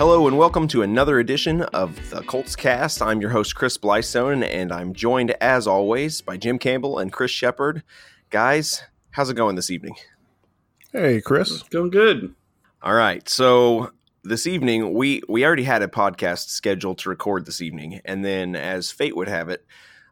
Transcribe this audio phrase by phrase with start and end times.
[0.00, 3.02] Hello and welcome to another edition of the Colts Cast.
[3.02, 7.30] I'm your host Chris Blystone, and I'm joined as always by Jim Campbell and Chris
[7.30, 7.82] Shepherd.
[8.30, 9.96] Guys, how's it going this evening?
[10.90, 11.64] Hey, Chris.
[11.64, 12.34] Going good.
[12.82, 13.92] All right, so
[14.24, 18.56] this evening we we already had a podcast scheduled to record this evening, and then
[18.56, 19.66] as fate would have it,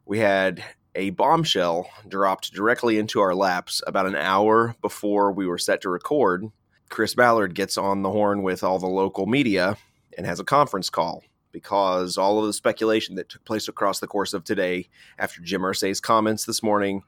[0.04, 0.62] we had
[0.94, 5.88] a bombshell dropped directly into our laps about an hour before we were set to
[5.88, 6.52] record
[6.88, 9.76] Chris Ballard gets on the horn with all the local media
[10.16, 11.22] and has a conference call
[11.52, 15.62] because all of the speculation that took place across the course of today after Jim
[15.62, 17.02] Irsay's comments this morning,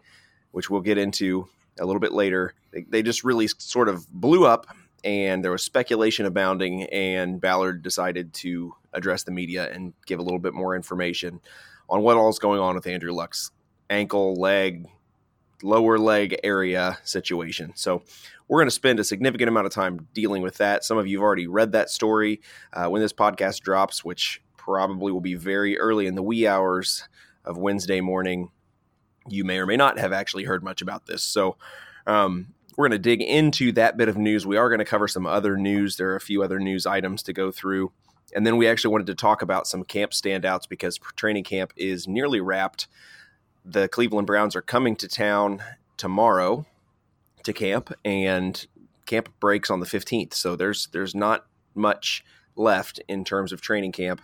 [0.52, 4.46] which we'll get into a little bit later, they, they just really sort of blew
[4.46, 4.66] up
[5.04, 10.22] and there was speculation abounding and Ballard decided to address the media and give a
[10.22, 11.40] little bit more information
[11.88, 13.50] on what all is going on with Andrew Luck's
[13.88, 14.86] ankle, leg,
[15.62, 17.72] lower leg area situation.
[17.74, 18.02] So
[18.50, 20.82] we're going to spend a significant amount of time dealing with that.
[20.82, 22.40] Some of you have already read that story
[22.72, 27.08] uh, when this podcast drops, which probably will be very early in the wee hours
[27.44, 28.50] of Wednesday morning.
[29.28, 31.22] You may or may not have actually heard much about this.
[31.22, 31.58] So,
[32.08, 34.44] um, we're going to dig into that bit of news.
[34.44, 35.96] We are going to cover some other news.
[35.96, 37.92] There are a few other news items to go through.
[38.34, 42.08] And then we actually wanted to talk about some camp standouts because training camp is
[42.08, 42.88] nearly wrapped.
[43.64, 45.62] The Cleveland Browns are coming to town
[45.96, 46.66] tomorrow
[47.44, 48.66] to camp, and
[49.06, 50.34] camp breaks on the 15th.
[50.34, 52.24] So there's there's not much
[52.56, 54.20] left in terms of training camp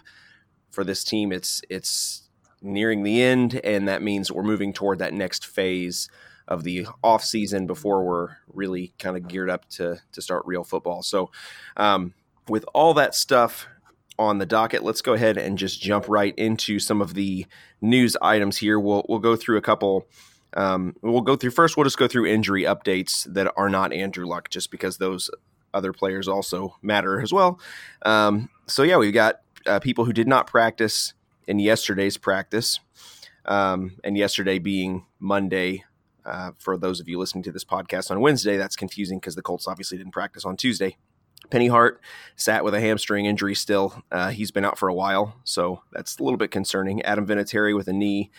[0.71, 1.33] for this team.
[1.33, 2.29] It's it's
[2.63, 6.09] nearing the end, and that means we're moving toward that next phase
[6.49, 10.65] of the off season before we're really kind of geared up to to start real
[10.65, 11.03] football.
[11.03, 11.31] So,
[11.77, 12.15] um,
[12.49, 13.67] with all that stuff
[14.19, 17.47] on the docket, let's go ahead and just jump right into some of the
[17.81, 18.79] news items here.
[18.79, 20.07] We'll we'll go through a couple
[20.57, 21.77] um, we'll go through first.
[21.77, 25.31] We'll just go through injury updates that are not Andrew Luck, just because those
[25.75, 27.61] other players also matter as well.
[28.05, 31.13] Um, so yeah, we've got uh, people who did not practice
[31.47, 32.81] in yesterday's practice,
[33.45, 35.85] um, and yesterday being Monday.
[36.25, 39.43] Uh, for those of you listening to this podcast on Wednesday, that's confusing because the
[39.43, 40.97] Colts obviously didn't practice on Tuesday.
[41.51, 42.01] Penny Hart
[42.35, 44.03] sat with a hamstring injury still.
[44.11, 47.01] Uh, he's been out for a while, so that's a little bit concerning.
[47.03, 48.33] Adam Vinatieri with a knee.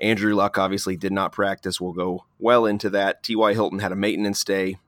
[0.00, 1.80] Andrew Luck obviously did not practice.
[1.80, 3.22] We'll go well into that.
[3.22, 3.52] T.Y.
[3.52, 4.78] Hilton had a maintenance day.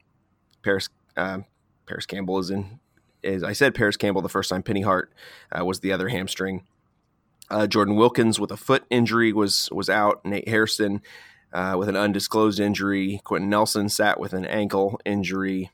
[0.63, 1.41] Parris uh,
[1.87, 2.81] Parris Campbell is in.
[3.23, 4.63] As I said, Parris Campbell the first time.
[4.63, 5.13] Penny Hart
[5.57, 6.65] uh, was the other hamstring.
[7.51, 10.25] Uh, Jordan Wilkins with a foot injury was was out.
[10.25, 11.03] Nate Hairston
[11.53, 13.21] uh, with an undisclosed injury.
[13.25, 15.71] Quenton Nelson sat with an ankle injury.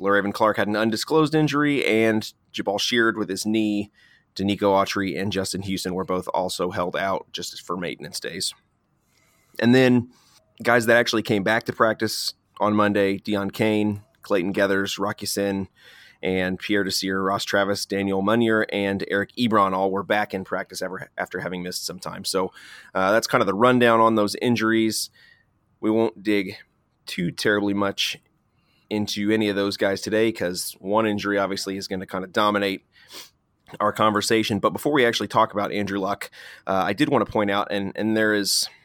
[0.00, 3.90] Le'Raven Clark had an undisclosed injury, and Jabaal Sheard with his knee.
[4.34, 8.54] Denico Autry and Justin Houston were both also held out just for maintenance days.
[9.60, 10.08] And then
[10.62, 15.68] guys that actually came back to practice on Monday, Deon Cain, Clayton Geathers, Rock Ya-Sin,
[16.22, 20.82] and Pierre Desir, Ross Travis, Daniel Munier, and Eric Ebron all were back in practice
[20.82, 22.24] ever, after having missed some time.
[22.24, 22.52] So
[22.94, 25.08] uh, that's kind of the rundown on those injuries.
[25.80, 26.56] We won't dig
[27.06, 28.18] too terribly much
[28.90, 32.32] into any of those guys today because one injury obviously is going to kind of
[32.32, 32.82] dominate
[33.78, 34.58] our conversation.
[34.58, 36.30] But before we actually talk about Andrew Luck,
[36.66, 38.68] uh, I did want to point out, and and there is–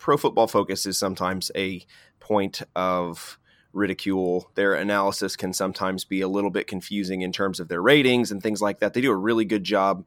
[0.00, 1.84] Pro Football Focus is sometimes a
[2.20, 3.38] point of
[3.72, 4.50] ridicule.
[4.54, 8.42] Their analysis can sometimes be a little bit confusing in terms of their ratings and
[8.42, 8.94] things like that.
[8.94, 10.06] They do a really good job,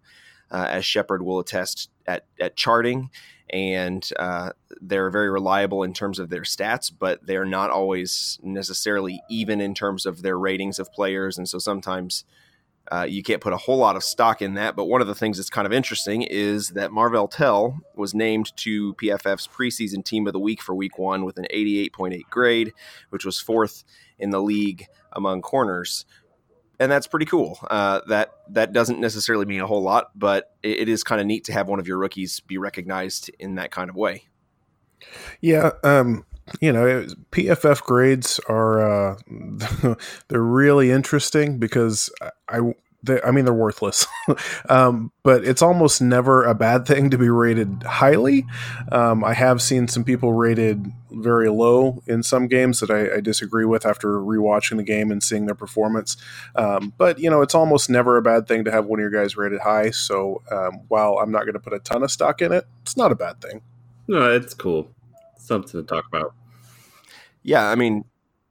[0.51, 3.11] uh, as Shepherd will attest, at, at charting,
[3.51, 4.49] and uh,
[4.81, 9.75] they're very reliable in terms of their stats, but they're not always necessarily even in
[9.75, 11.37] terms of their ratings of players.
[11.37, 12.25] And so sometimes
[12.91, 14.75] uh, you can't put a whole lot of stock in that.
[14.75, 18.55] But one of the things that's kind of interesting is that Marvell Tell was named
[18.57, 22.73] to PFF's preseason team of the week for week one with an 88.8 grade,
[23.09, 23.83] which was fourth
[24.19, 26.05] in the league among corners.
[26.79, 27.59] And that's pretty cool.
[27.69, 31.27] Uh, that that doesn't necessarily mean a whole lot, but it, it is kind of
[31.27, 34.27] neat to have one of your rookies be recognized in that kind of way.
[35.39, 36.25] Yeah, um,
[36.59, 39.15] you know, PFF grades are uh,
[40.27, 42.09] they're really interesting because
[42.49, 44.05] I, they, I mean they're worthless,
[44.69, 48.45] um, but it's almost never a bad thing to be rated highly.
[48.91, 53.19] Um, I have seen some people rated very low in some games that I, I,
[53.19, 56.17] disagree with after rewatching the game and seeing their performance.
[56.55, 59.11] Um, but you know, it's almost never a bad thing to have one of your
[59.11, 59.91] guys rated high.
[59.91, 62.97] So um, while I'm not going to put a ton of stock in it, it's
[62.97, 63.61] not a bad thing.
[64.07, 64.89] No, it's cool
[65.43, 66.33] something to talk about.
[67.43, 68.05] Yeah, I mean,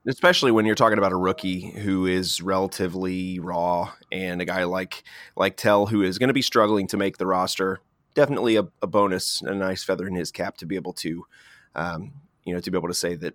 [0.06, 5.03] especially when you're talking about a rookie who is relatively raw and a guy like
[5.37, 7.81] like Tell who is going to be struggling to make the roster.
[8.15, 11.25] Definitely a, a, bonus, a nice feather in his cap to be able to,
[11.75, 12.12] um,
[12.44, 13.35] you know, to be able to say that,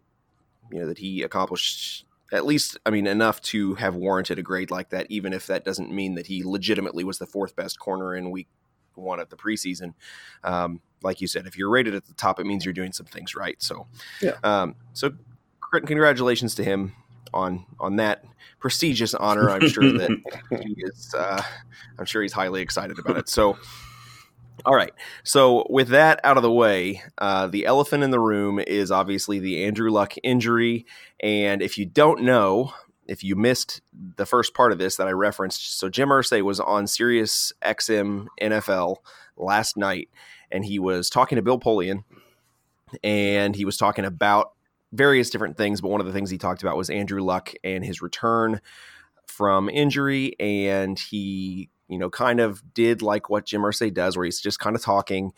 [0.71, 4.69] you know, that he accomplished at least, I mean, enough to have warranted a grade
[4.69, 8.13] like that, even if that doesn't mean that he legitimately was the fourth best corner
[8.13, 8.49] in week
[8.95, 9.93] one of the preseason.
[10.43, 13.05] Um, like you said, if you're rated at the top, it means you're doing some
[13.05, 13.61] things right.
[13.61, 13.87] So,
[14.21, 14.35] yeah.
[14.43, 15.11] Um, so
[15.71, 16.93] congratulations to him
[17.33, 18.23] on on that
[18.59, 19.49] prestigious honor.
[19.49, 20.09] I'm sure that
[20.63, 21.13] he is.
[21.17, 21.41] Uh,
[21.99, 23.29] I'm sure he's highly excited about it.
[23.29, 23.57] So.
[24.65, 24.91] All right.
[25.23, 29.37] So, with that out of the way, uh, the elephant in the room is obviously
[29.37, 30.87] the Andrew Luck injury.
[31.19, 32.73] And if you don't know,
[33.07, 36.59] if you missed the first part of this that I referenced, so Jim Irsay was
[36.59, 38.97] on Sirius XM NFL
[39.37, 40.09] last night,
[40.51, 42.03] and he was talking to Bill Polian,
[43.03, 44.51] and he was talking about
[44.91, 45.81] various different things.
[45.81, 48.61] But one of the things he talked about was Andrew Luck and his return
[49.25, 54.25] from injury, and he, you know, kind of did like what Jim Irsay does, where
[54.25, 55.31] he's just kind of talking.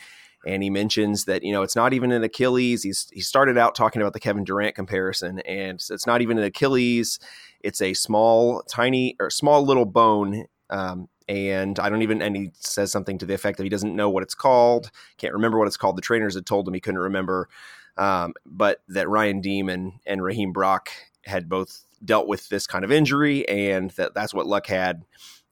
[0.47, 2.83] And he mentions that you know it's not even an Achilles.
[2.83, 6.45] He's he started out talking about the Kevin Durant comparison, and it's not even an
[6.45, 7.19] Achilles.
[7.61, 12.21] It's a small, tiny, or small little bone um, and I don't even.
[12.21, 15.33] And he says something to the effect that he doesn't know what it's called, can't
[15.33, 15.95] remember what it's called.
[15.95, 17.49] The trainers had told him he couldn't remember,
[17.97, 20.89] um, but that Ryan Diem and and Raheem Brock
[21.25, 25.05] had both dealt with this kind of injury, and that that's what Luck had,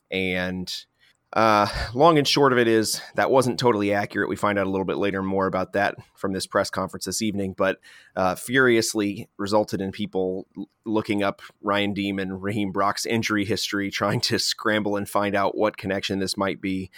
[0.09, 0.85] and
[1.33, 4.29] uh, long and short of it is that wasn't totally accurate.
[4.29, 7.21] We find out a little bit later more about that from this press conference this
[7.21, 7.79] evening, but
[8.15, 10.47] uh, furiously resulted in people
[10.85, 15.57] looking up Ryan Diem and Raheem Brock's injury history, trying to scramble and find out
[15.57, 16.89] what connection this might be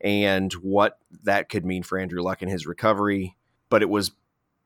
[0.00, 3.36] and what that could mean for Andrew Luck and his recovery.
[3.68, 4.12] But it was,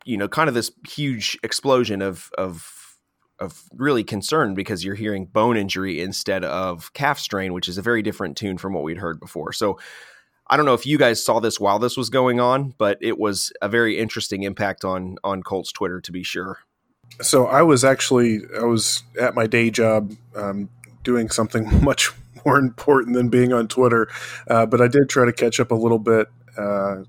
[0.04, 2.87] you know, kind of this huge explosion of of
[3.40, 7.82] of really concern because you're hearing bone injury instead of calf strain, which is a
[7.82, 9.52] very different tune from what we'd heard before.
[9.52, 9.78] So
[10.46, 13.18] I don't know if you guys saw this while this was going on, but it
[13.18, 16.60] was a very interesting impact on on Colts Twitter to be sure.
[17.20, 20.70] So I was actually I was at my day job um,
[21.04, 22.12] doing something much
[22.46, 24.08] more important than being on Twitter,
[24.48, 26.28] uh, but I did try to catch up a little bit.
[26.56, 27.02] Uh,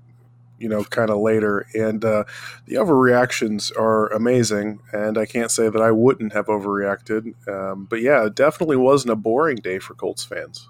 [0.60, 1.66] you know, kind of later.
[1.74, 2.24] And uh,
[2.66, 4.80] the overreactions are amazing.
[4.92, 7.34] And I can't say that I wouldn't have overreacted.
[7.48, 10.68] Um, but yeah, it definitely wasn't a boring day for Colts fans.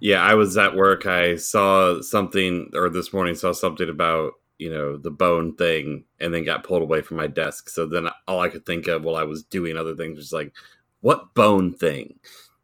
[0.00, 1.06] Yeah, I was at work.
[1.06, 6.32] I saw something, or this morning saw something about you know the bone thing, and
[6.32, 7.68] then got pulled away from my desk.
[7.68, 10.54] So then all I could think of while I was doing other things was like,
[11.02, 12.18] "What bone thing?"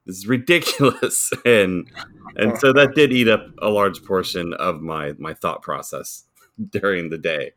[0.07, 1.91] This is ridiculous, and
[2.37, 6.26] and so that did eat up a large portion of my my thought process.
[6.71, 7.53] during the day.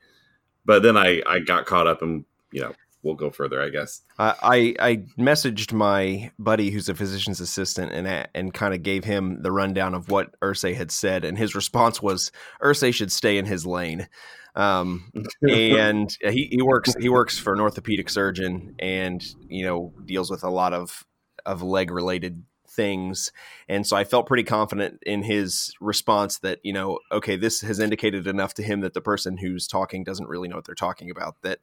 [0.65, 4.01] But then I, I got caught up and, you know, we'll go further, I guess.
[4.17, 9.41] I I messaged my buddy who's a physician's assistant and and kind of gave him
[9.41, 13.45] the rundown of what Irsay had said, and his response was Irsay should stay in
[13.45, 14.07] his lane.
[14.55, 20.29] Um, and he, he works he works for an orthopedic surgeon, and you know deals
[20.29, 21.05] with a lot of
[21.45, 23.31] of leg related things.
[23.67, 27.79] And so I felt pretty confident in his response that, you know, okay, this has
[27.79, 31.09] indicated enough to him that the person who's talking doesn't really know what they're talking
[31.09, 31.41] about.
[31.41, 31.59] That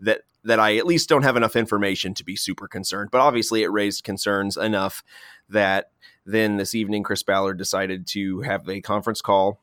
[0.00, 3.10] that that I at least don't have enough information to be super concerned.
[3.10, 5.02] But obviously it raised concerns enough
[5.48, 5.90] that
[6.24, 9.60] then this evening Chris Ballard decided to have a conference call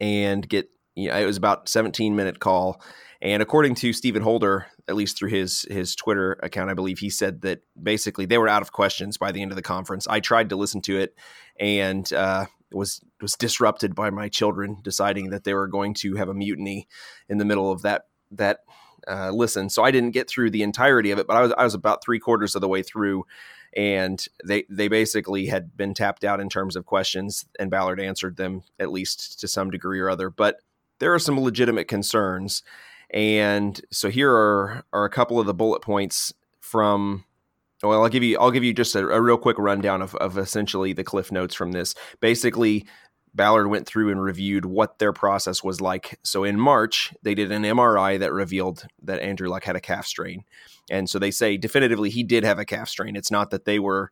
[0.00, 2.82] and get you know, it was about 17 minute call
[3.22, 7.08] and according to Stephen Holder, at least through his his Twitter account, I believe he
[7.08, 10.08] said that basically they were out of questions by the end of the conference.
[10.08, 11.16] I tried to listen to it
[11.58, 16.28] and uh, was was disrupted by my children deciding that they were going to have
[16.28, 16.88] a mutiny
[17.28, 18.58] in the middle of that that
[19.06, 21.64] uh, listen, so I didn't get through the entirety of it, but I was I
[21.64, 23.24] was about three quarters of the way through,
[23.76, 28.36] and they they basically had been tapped out in terms of questions, and Ballard answered
[28.36, 30.28] them at least to some degree or other.
[30.28, 30.56] But
[30.98, 32.62] there are some legitimate concerns,
[33.12, 37.24] and so here are are a couple of the bullet points from.
[37.82, 40.38] Well, I'll give you I'll give you just a, a real quick rundown of, of
[40.38, 41.96] essentially the cliff notes from this.
[42.20, 42.86] Basically,
[43.34, 46.18] Ballard went through and reviewed what their process was like.
[46.22, 50.06] So in March, they did an MRI that revealed that Andrew Luck had a calf
[50.06, 50.44] strain.
[50.90, 53.16] And so they say definitively he did have a calf strain.
[53.16, 54.10] It's not that they were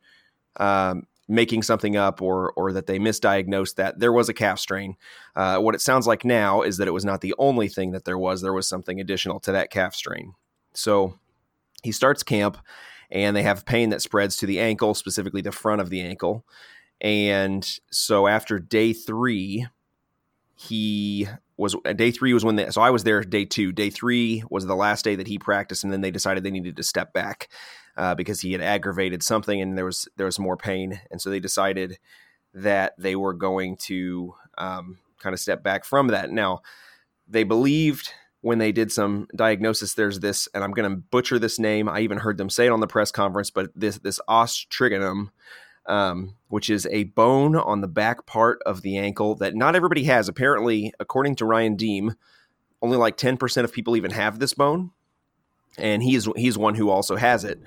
[0.56, 4.96] um, making something up or or that they misdiagnosed that there was a calf strain.
[5.36, 8.04] Uh, what it sounds like now is that it was not the only thing that
[8.04, 8.42] there was.
[8.42, 10.34] There was something additional to that calf strain.
[10.74, 11.18] So
[11.82, 12.58] he starts camp,
[13.10, 16.44] and they have pain that spreads to the ankle, specifically the front of the ankle.
[17.00, 19.66] And so after day three,
[20.54, 21.28] he
[21.60, 23.70] was uh, day three was when they, so I was there day two.
[23.70, 26.76] Day three was the last day that he practiced, and then they decided they needed
[26.76, 27.48] to step back
[27.96, 31.30] uh, because he had aggravated something and there was there was more pain, and so
[31.30, 31.98] they decided
[32.54, 36.30] that they were going to um, kind of step back from that.
[36.30, 36.62] Now
[37.28, 41.58] they believed when they did some diagnosis, there's this, and I'm going to butcher this
[41.58, 41.90] name.
[41.90, 45.28] I even heard them say it on the press conference, but this this os trigonum
[45.90, 50.04] um, which is a bone on the back part of the ankle that not everybody
[50.04, 50.28] has.
[50.28, 52.14] Apparently, according to Ryan Diem,
[52.80, 54.92] only like 10% of people even have this bone.
[55.76, 57.60] And he's he's one who also has it.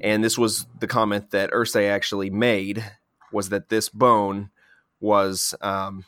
[0.00, 2.84] And this was the comment that Irsay actually made
[3.32, 4.50] was that this bone
[5.00, 6.04] was um,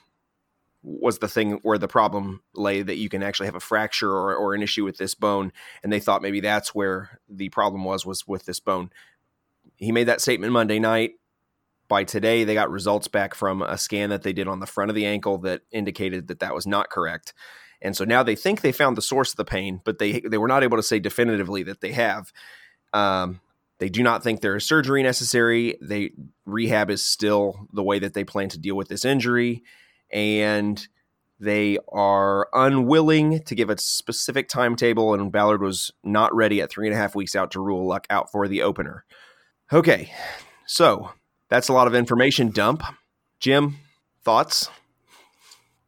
[0.83, 4.35] was the thing where the problem lay that you can actually have a fracture or,
[4.35, 5.51] or an issue with this bone
[5.83, 8.91] and they thought maybe that's where the problem was was with this bone
[9.77, 11.13] he made that statement monday night
[11.89, 14.91] by today, they got results back from a scan that they did on the front
[14.91, 17.35] of the ankle that indicated that that was not correct.
[17.83, 20.39] And so now they think they found the source of the pain, but they they
[20.39, 22.33] were not able to say definitively that they have.
[22.93, 23.41] Um,
[23.79, 25.77] they do not think there is surgery necessary.
[25.83, 26.13] They
[26.47, 29.63] rehab is still the way that they plan to deal with this injury,
[30.11, 30.87] and
[31.41, 35.13] they are unwilling to give a specific timetable.
[35.13, 38.07] And Ballard was not ready at three and a half weeks out to rule Luck
[38.09, 39.05] out for the opener.
[39.73, 40.13] Okay,
[40.67, 41.11] so
[41.55, 42.83] that's a lot of information dump.
[43.39, 43.77] Jim,
[44.25, 44.69] thoughts?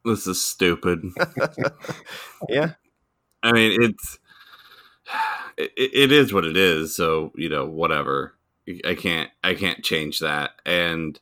[0.05, 1.03] This is stupid.
[2.49, 2.73] yeah.
[3.43, 4.17] I mean, it's
[5.57, 6.95] it, it is what it is.
[6.95, 8.33] So you know, whatever.
[8.85, 10.51] I can't I can't change that.
[10.65, 11.19] And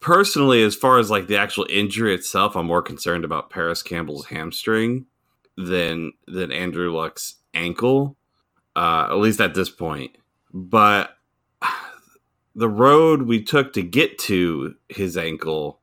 [0.00, 4.26] personally, as far as like the actual injury itself, I'm more concerned about Parris Campbell's
[4.26, 5.06] hamstring
[5.56, 8.16] than than Andrew Luck's ankle.
[8.76, 10.16] Uh, at least at this point.
[10.52, 11.17] But
[12.58, 15.78] the road we took to get to his ankle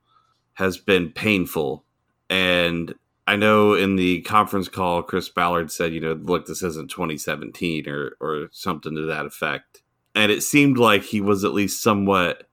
[0.55, 1.85] has been painful.
[2.29, 2.93] And
[3.25, 7.87] I know in the conference call, Chris Ballard said, you know, look, this isn't 2017
[7.87, 9.83] or, or something to that effect.
[10.15, 12.49] And it seemed like he was at least somewhat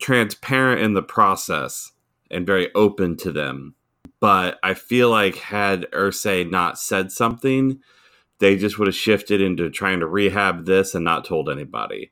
[0.00, 1.92] transparent in the process
[2.32, 3.76] and very open to them.
[4.18, 7.78] But I feel like had Irsay not said something,
[8.40, 12.10] they just would have shifted into trying to rehab this and not told anybody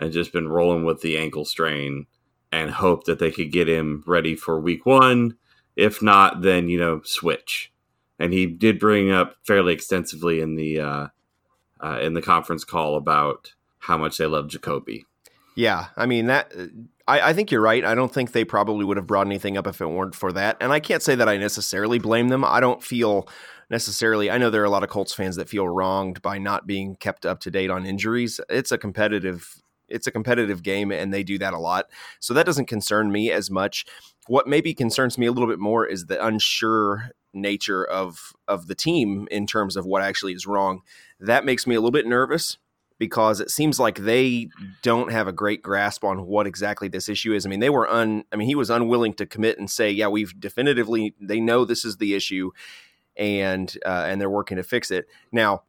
[0.00, 2.06] and just been rolling with the ankle strain
[2.50, 5.36] and hope that they could get him ready for week one.
[5.76, 7.72] If not, then you know switch.
[8.18, 11.06] And he did bring up fairly extensively in the uh,
[11.80, 15.04] uh, in the conference call about how much they love Jacoby.
[15.54, 16.52] Yeah, I mean that.
[17.06, 17.84] I, I, think you're right.
[17.84, 20.56] I don't think they probably would have brought anything up if it weren't for that.
[20.60, 22.44] And I can't say that I necessarily blame them.
[22.44, 23.28] I don't feel
[23.68, 24.30] necessarily.
[24.30, 26.96] I know there are a lot of Colts fans that feel wronged by not being
[26.96, 28.40] kept up to date on injuries.
[28.48, 31.90] It's a competitive it's a competitive game and they do that a lot.
[32.20, 33.84] So that doesn't concern me as much.
[34.26, 38.74] What maybe concerns me a little bit more is the unsure nature of of the
[38.74, 40.82] team in terms of what actually is wrong.
[41.18, 42.58] That makes me a little bit nervous
[42.98, 44.48] because it seems like they
[44.82, 47.46] don't have a great grasp on what exactly this issue is.
[47.46, 50.08] I mean, they were un I mean, he was unwilling to commit and say, "Yeah,
[50.08, 52.52] we've definitively they know this is the issue."
[53.16, 55.06] And uh, and they're working to fix it.
[55.32, 55.64] Now,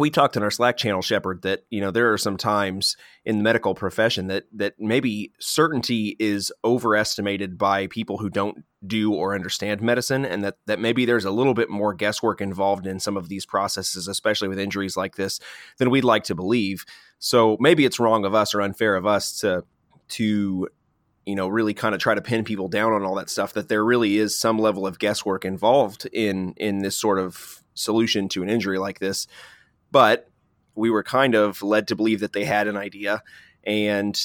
[0.00, 3.36] we talked in our Slack channel, Shepherd, that you know there are some times in
[3.36, 9.34] the medical profession that that maybe certainty is overestimated by people who don't do or
[9.34, 13.18] understand medicine, and that that maybe there's a little bit more guesswork involved in some
[13.18, 15.38] of these processes, especially with injuries like this,
[15.76, 16.86] than we'd like to believe.
[17.18, 19.64] So maybe it's wrong of us or unfair of us to
[20.08, 20.66] to
[21.26, 23.52] you know really kind of try to pin people down on all that stuff.
[23.52, 28.30] That there really is some level of guesswork involved in in this sort of solution
[28.30, 29.26] to an injury like this
[29.90, 30.28] but
[30.74, 33.22] we were kind of led to believe that they had an idea.
[33.64, 34.18] And,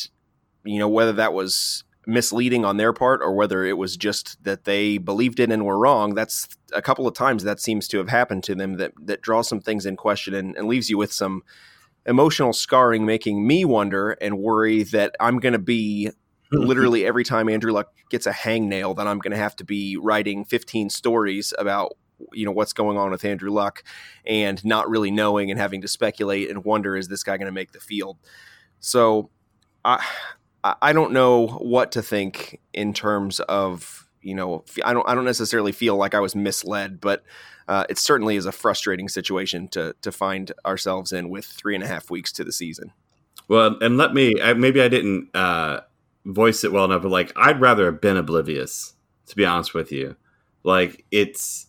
[0.64, 4.66] you know, whether that was misleading on their part or whether it was just that
[4.66, 6.14] they believed it and were wrong.
[6.14, 9.48] That's a couple of times that seems to have happened to them that that draws
[9.48, 11.44] some things in question and, and leaves you with some
[12.06, 16.12] emotional scarring, making me wonder and worry that I'm going to be
[16.52, 19.98] literally every time Andrew Luck gets a hangnail, that I'm going to have to be
[19.98, 21.94] writing 15 stories about
[22.34, 23.84] you know what's going on with Andrew Luck
[24.26, 27.52] and not really knowing and having to speculate and wonder is this guy going to
[27.52, 28.18] make the field.
[28.80, 29.30] So
[29.84, 30.04] I
[30.82, 35.26] I don't know what to think in terms of you know I don't I don't
[35.26, 37.24] necessarily feel like I was misled, but
[37.68, 41.84] uh, it certainly is a frustrating situation to to find ourselves in with three and
[41.84, 42.92] a half weeks to the season.
[43.48, 45.82] Well, and let me maybe I didn't uh,
[46.26, 48.94] voice it well enough, but like I'd rather have been oblivious
[49.28, 50.16] to be honest with you.
[50.64, 51.68] Like it's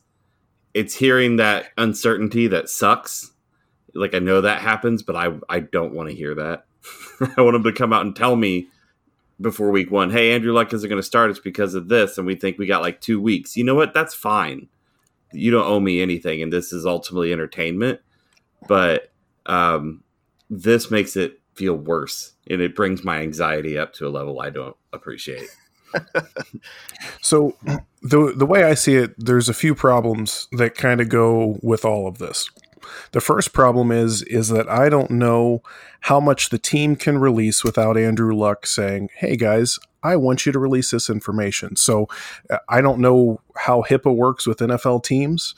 [0.76, 3.32] it's hearing that uncertainty that sucks.
[3.94, 6.66] Like I know that happens, but I I don't want to hear that.
[7.38, 8.68] I want them to come out and tell me
[9.40, 11.30] before week one, hey, Andrew Luck isn't going to start.
[11.30, 13.56] It's because of this, and we think we got like two weeks.
[13.56, 13.94] You know what?
[13.94, 14.68] That's fine.
[15.32, 18.00] You don't owe me anything, and this is ultimately entertainment.
[18.68, 19.10] But
[19.46, 20.04] um,
[20.50, 24.50] this makes it feel worse, and it brings my anxiety up to a level I
[24.50, 25.48] don't appreciate.
[27.20, 27.56] So
[28.02, 31.84] the the way I see it, there's a few problems that kind of go with
[31.84, 32.48] all of this.
[33.12, 35.62] The first problem is is that I don't know
[36.00, 40.52] how much the team can release without Andrew Luck saying, "Hey guys, I want you
[40.52, 42.08] to release this information." So
[42.50, 45.54] uh, I don't know how HIPAA works with NFL teams,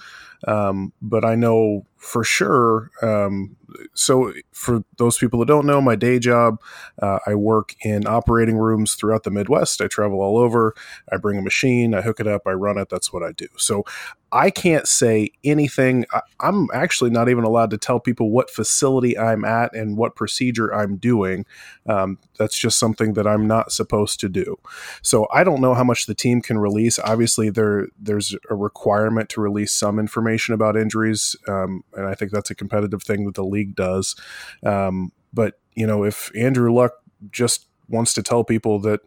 [0.47, 3.57] um, but I know for sure um,
[3.95, 6.61] so for those people that don't know my day job
[7.03, 9.81] uh, i work in operating rooms throughout the midwest.
[9.81, 10.75] I travel all over.
[11.13, 11.95] I bring a machine.
[11.95, 12.43] I hook it up.
[12.47, 12.89] I run it.
[12.89, 13.47] That's what i do.
[13.57, 13.85] So
[14.31, 16.05] i can't say anything.
[16.13, 20.17] I, i'm actually not even allowed to tell people what facility i'm at and what
[20.17, 21.47] procedure i'm doing.
[21.89, 24.59] Um, that's just something that i'm not supposed to do.
[25.03, 26.99] So i don't know how much the team can release.
[26.99, 32.31] Obviously there there's a requirement to release some information about injuries um, and i think
[32.33, 34.17] that's a competitive thing that the league league does.
[34.63, 36.93] Um, but you know, if Andrew Luck
[37.31, 39.01] just wants to tell people that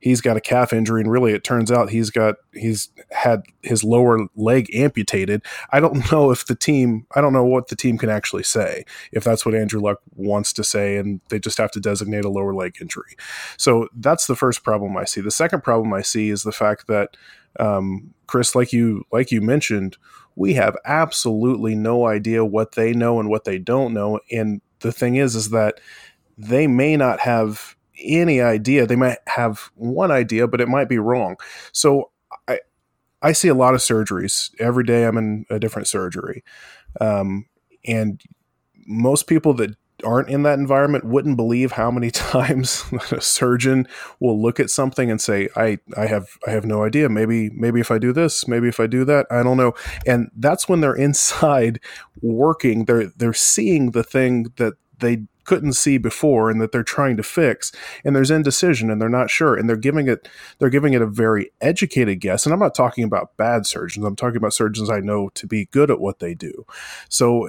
[0.00, 3.84] he's got a calf injury and really it turns out he's got he's had his
[3.84, 7.98] lower leg amputated i don't know if the team i don't know what the team
[7.98, 11.70] can actually say if that's what andrew luck wants to say and they just have
[11.70, 13.16] to designate a lower leg injury
[13.56, 16.86] so that's the first problem i see the second problem i see is the fact
[16.86, 17.16] that
[17.60, 19.98] um, chris like you like you mentioned
[20.34, 24.20] we have absolutely no idea what they know and what they don't know.
[24.30, 25.80] And the thing is, is that
[26.38, 28.86] they may not have any idea.
[28.86, 31.36] They might have one idea, but it might be wrong.
[31.72, 32.10] So
[32.48, 32.60] I,
[33.22, 35.04] I see a lot of surgeries every day.
[35.04, 36.44] I'm in a different surgery,
[37.00, 37.46] um,
[37.86, 38.20] and
[38.86, 43.86] most people that aren't in that environment wouldn't believe how many times a surgeon
[44.20, 47.80] will look at something and say i i have i have no idea maybe maybe
[47.80, 49.72] if i do this maybe if i do that i don't know
[50.06, 51.80] and that's when they're inside
[52.20, 57.16] working they're they're seeing the thing that they couldn't see before and that they're trying
[57.16, 57.72] to fix
[58.04, 60.28] and there's indecision and they're not sure and they're giving it
[60.58, 64.16] they're giving it a very educated guess and I'm not talking about bad surgeons I'm
[64.16, 66.66] talking about surgeons I know to be good at what they do
[67.08, 67.48] so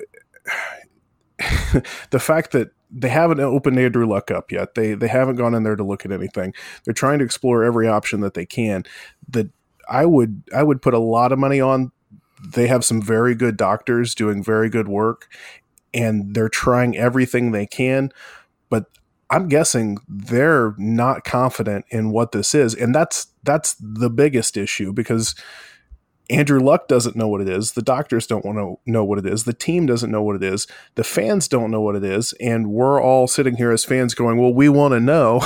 [2.09, 4.75] the fact that they haven't opened Andrew Luck up yet.
[4.75, 6.53] They they haven't gone in there to look at anything.
[6.85, 8.83] They're trying to explore every option that they can.
[9.29, 9.49] That
[9.89, 11.91] I would I would put a lot of money on.
[12.45, 15.29] They have some very good doctors doing very good work,
[15.93, 18.11] and they're trying everything they can.
[18.69, 18.85] But
[19.29, 24.93] I'm guessing they're not confident in what this is, and that's that's the biggest issue
[24.93, 25.35] because
[26.29, 27.73] Andrew Luck doesn't know what it is.
[27.73, 29.43] The doctors don't want to know what it is.
[29.43, 30.67] The team doesn't know what it is.
[30.95, 32.33] The fans don't know what it is.
[32.39, 35.41] And we're all sitting here as fans going, well, we want to know.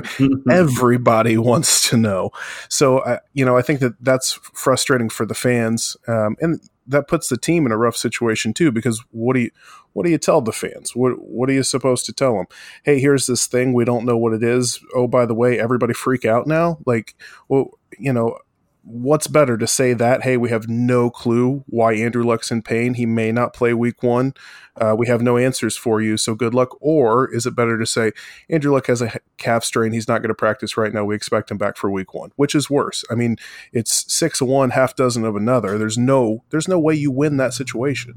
[0.50, 2.30] Everybody wants to know.
[2.68, 5.96] So, uh, you know, I think that that's frustrating for the fans.
[6.08, 9.50] Um, and that puts the team in a rough situation too, because what do you,
[9.92, 10.96] what do you tell the fans?
[10.96, 12.46] What what are you supposed to tell them?
[12.84, 14.80] Hey, here's this thing we don't know what it is.
[14.94, 16.78] Oh, by the way, everybody freak out now.
[16.86, 17.14] Like,
[17.48, 18.38] well, you know,
[18.82, 22.94] what's better to say that hey we have no clue why andrew luck's in pain
[22.94, 24.32] he may not play week one
[24.80, 26.76] uh, we have no answers for you so good luck.
[26.80, 28.12] Or is it better to say
[28.48, 29.92] andrew luck has a calf strain.
[29.92, 31.04] He's not going to practice right now.
[31.04, 33.04] We expect him back for week one which is worse.
[33.10, 33.36] I mean
[33.72, 35.78] it's six of one half dozen of another.
[35.78, 38.14] There's no there's no way you win that situation.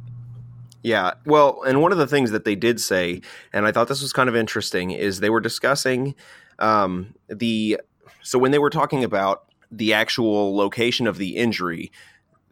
[0.84, 1.14] Yeah.
[1.26, 3.22] Well, and one of the things that they did say,
[3.54, 6.16] and I thought this was kind of interesting, is they were discussing
[6.60, 7.80] um, the.
[8.24, 11.92] So when they were talking about the actual location of the injury,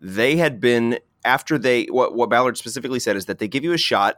[0.01, 3.73] they had been after they what what Ballard specifically said is that they give you
[3.73, 4.17] a shot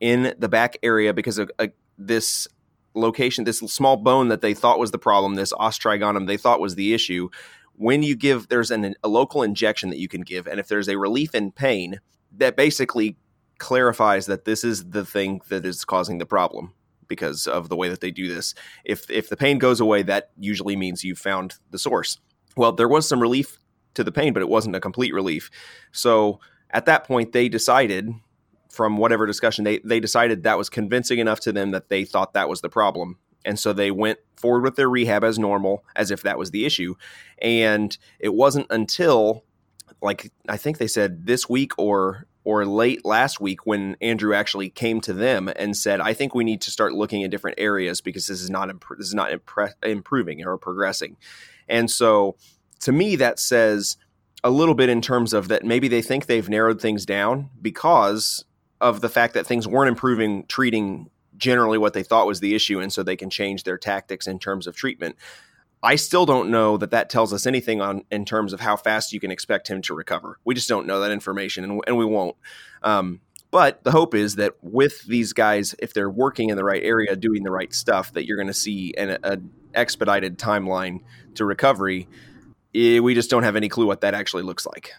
[0.00, 2.48] in the back area because of uh, this
[2.94, 6.60] location, this small bone that they thought was the problem, this os trigonum they thought
[6.60, 7.28] was the issue.
[7.74, 10.88] When you give, there's an, a local injection that you can give, and if there's
[10.88, 12.00] a relief in pain,
[12.36, 13.16] that basically
[13.58, 16.72] clarifies that this is the thing that is causing the problem
[17.06, 18.54] because of the way that they do this.
[18.84, 22.18] If if the pain goes away, that usually means you've found the source.
[22.56, 23.58] Well, there was some relief
[23.94, 25.50] to the pain, but it wasn't a complete relief.
[25.92, 28.12] So at that point, they decided,
[28.70, 32.34] from whatever discussion, they they decided that was convincing enough to them that they thought
[32.34, 36.10] that was the problem, and so they went forward with their rehab as normal, as
[36.10, 36.94] if that was the issue.
[37.40, 39.44] And it wasn't until
[40.00, 44.70] like I think they said this week or or late last week when Andrew actually
[44.70, 48.00] came to them and said, "I think we need to start looking at different areas
[48.00, 51.16] because this is not imp- this is not impre- improving or progressing."
[51.68, 52.36] And so,
[52.80, 53.96] to me, that says
[54.44, 58.44] a little bit in terms of that maybe they think they've narrowed things down because
[58.80, 62.80] of the fact that things weren't improving, treating generally what they thought was the issue,
[62.80, 65.16] and so they can change their tactics in terms of treatment.
[65.82, 69.12] I still don't know that that tells us anything on in terms of how fast
[69.12, 70.38] you can expect him to recover.
[70.44, 72.36] We just don't know that information, and, and we won't.
[72.82, 76.82] Um, but the hope is that with these guys, if they're working in the right
[76.82, 81.00] area, doing the right stuff, that you're going to see an expedited timeline
[81.34, 82.08] to recovery.
[82.78, 84.92] Eh, we just don't have any clue what that actually looks like.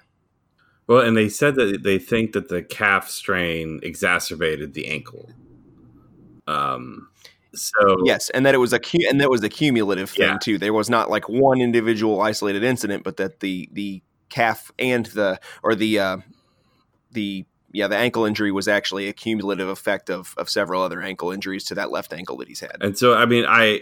[0.87, 5.29] Well, and they said that they think that the calf strain exacerbated the ankle.
[6.47, 7.09] Um,
[7.53, 10.37] so yes, and that it was a and that was a cumulative thing Yeah.
[10.41, 10.57] too.
[10.57, 15.39] There was not like one individual isolated incident, but that the the calf and the
[15.63, 16.17] or the uh,
[17.11, 21.31] the yeah the ankle injury was actually a cumulative effect of of several other ankle
[21.31, 22.77] injuries to that left ankle that he's had.
[22.81, 23.81] And so, I mean, I,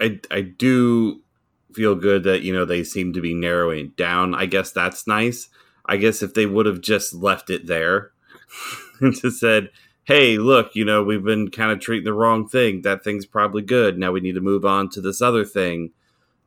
[0.00, 1.22] I, I do
[1.74, 4.34] feel good that you know they seem to be narrowing down.
[4.34, 5.48] I guess that's nice.
[5.86, 8.12] I guess if they would have just left it there
[9.00, 9.70] and just said,
[10.04, 12.82] "Hey, look, you know, we've been kind of treating the wrong thing.
[12.82, 13.98] That thing's probably good.
[13.98, 15.90] Now we need to move on to this other thing."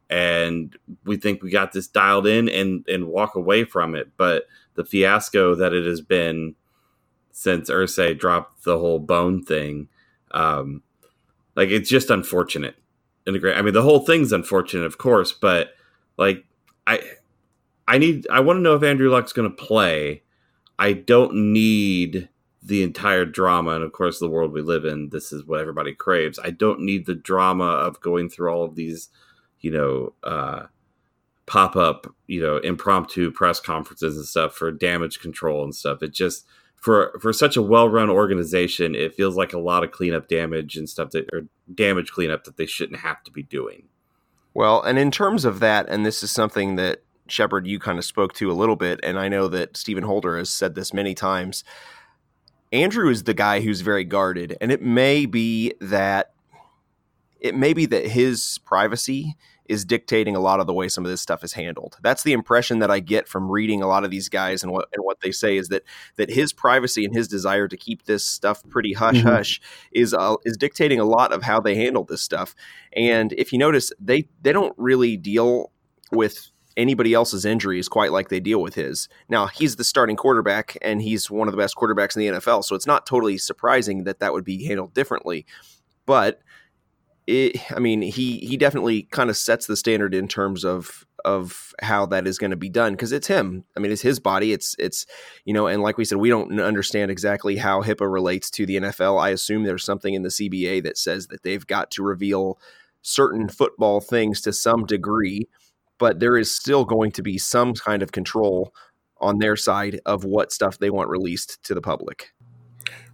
[0.09, 4.11] And we think we got this dialed in and and walk away from it.
[4.17, 6.55] But the fiasco that it has been
[7.31, 9.89] since Irsay dropped the whole bone thing,
[10.31, 10.81] um,
[11.55, 12.75] like it's just unfortunate.
[13.27, 15.71] In a great, I mean, the whole thing's unfortunate, of course, but
[16.17, 16.45] like
[16.87, 17.01] I,
[17.87, 20.23] I need, I want to know if Andrew Luck's going to play.
[20.79, 22.29] I don't need
[22.63, 25.93] the entire drama, and of course, the world we live in, this is what everybody
[25.93, 26.39] craves.
[26.43, 29.09] I don't need the drama of going through all of these,
[29.59, 30.67] you know, uh,
[31.45, 36.03] pop up, you know, impromptu press conferences and stuff for damage control and stuff.
[36.03, 36.45] It just
[36.77, 40.77] for for such a well run organization, it feels like a lot of cleanup damage
[40.77, 41.41] and stuff that or
[41.73, 43.83] damage cleanup that they shouldn't have to be doing.
[44.53, 48.05] Well, and in terms of that, and this is something that Shepherd, you kind of
[48.05, 51.13] spoke to a little bit, and I know that Stephen Holder has said this many
[51.13, 51.63] times.
[52.71, 56.33] Andrew is the guy who's very guarded, and it may be that
[57.39, 59.35] it may be that his privacy
[59.69, 61.97] is dictating a lot of the way some of this stuff is handled.
[62.01, 64.87] That's the impression that I get from reading a lot of these guys and what
[64.93, 65.83] and what they say is that
[66.15, 69.23] that his privacy and his desire to keep this stuff pretty hush Mhm.
[69.23, 72.55] hush is uh, is dictating a lot of how they handle this stuff.
[72.93, 75.71] And if you notice, they they don't really deal
[76.11, 79.09] with anybody else's injuries quite like they deal with his.
[79.29, 82.63] Now, he's the starting quarterback and he's one of the best quarterbacks in the NFL,
[82.63, 85.45] so it's not totally surprising that that would be handled differently.
[86.05, 86.39] But
[87.27, 91.73] it, I mean, he he definitely kind of sets the standard in terms of of
[91.81, 93.65] how that is going to be done because it's him.
[93.75, 94.53] I mean, it's his body.
[94.53, 95.05] It's it's
[95.43, 98.77] you know, and like we said, we don't understand exactly how HIPAA relates to the
[98.77, 99.21] NFL.
[99.21, 102.59] I assume there's something in the CBA that says that they've got to reveal
[103.01, 105.47] certain football things to some degree,
[105.97, 108.73] but there is still going to be some kind of control
[109.19, 112.31] on their side of what stuff they want released to the public.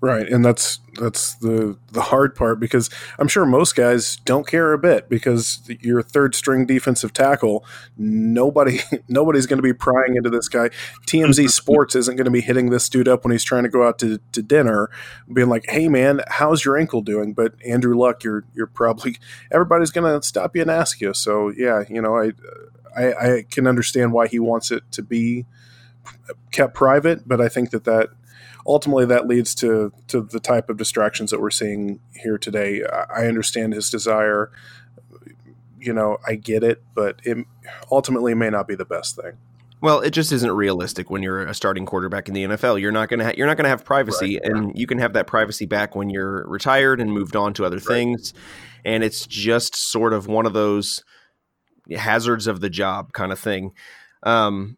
[0.04, 4.74] Right, and that's that's the the hard part because I'm sure most guys don't care
[4.74, 7.66] a bit because your third string defensive tackle,
[7.98, 10.72] nobody nobody's going to be prying into this guy.
[11.08, 13.88] TMZ Sports isn't going to be hitting this dude up when he's trying to go
[13.88, 14.90] out to, to dinner,
[15.32, 19.18] being like, "Hey man, how's your ankle doing?" But Andrew Luck, you're you're probably
[19.52, 21.14] everybody's going to stop you and ask you.
[21.14, 22.34] So yeah, you know, I,
[22.94, 25.46] I I can understand why he wants it to be
[26.52, 28.10] kept private, but I think that that
[28.66, 32.84] ultimately that leads to to the type of distractions that we're seeing here today.
[32.84, 34.52] I understand his desire.
[35.80, 37.46] You know, I get it, but it
[37.92, 39.34] ultimately may not be the best thing.
[39.82, 42.80] Well, it just isn't realistic when you're a starting quarterback in the NFL.
[42.80, 45.66] You're not gonna ha- you're not gonna have privacy, and you can have that privacy
[45.66, 48.34] back when you're retired and moved on to other things.
[48.86, 51.04] And it's just sort of one of those
[51.94, 53.74] hazards of the job kind of thing.
[54.24, 54.78] Um,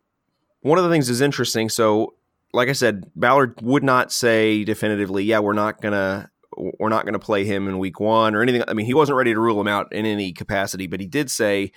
[0.62, 1.70] one of the things is interesting.
[1.70, 2.16] So,
[2.56, 7.14] like I said, Ballard would not say definitively, "Yeah, we're not gonna we're not going
[7.14, 8.64] to play him in week one or anything.
[8.68, 11.30] I mean, he wasn't ready to rule him out in any capacity, but he did
[11.30, 11.72] say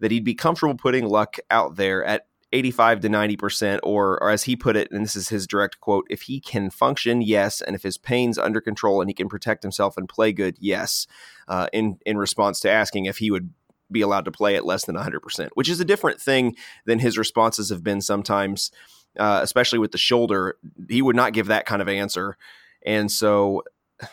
[0.00, 4.44] that he'd be comfortable putting Luck out there at 85 to 90%, or, or as
[4.44, 7.60] he put it, and this is his direct quote, if he can function, yes.
[7.60, 11.06] And if his pain's under control and he can protect himself and play good, yes.
[11.48, 13.50] Uh, in, in response to asking if he would
[13.90, 17.18] be allowed to play at less than 100%, which is a different thing than his
[17.18, 18.70] responses have been sometimes,
[19.18, 20.56] uh, especially with the shoulder.
[20.88, 22.36] He would not give that kind of answer.
[22.84, 23.62] And so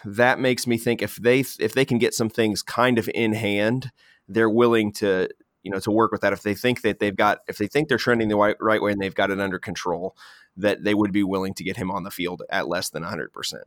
[0.05, 3.33] that makes me think if they if they can get some things kind of in
[3.33, 3.91] hand,
[4.27, 5.29] they're willing to
[5.63, 6.33] you know to work with that.
[6.33, 8.91] If they think that they've got if they think they're trending the right, right way
[8.91, 10.15] and they've got it under control,
[10.57, 13.33] that they would be willing to get him on the field at less than 100
[13.33, 13.63] percent.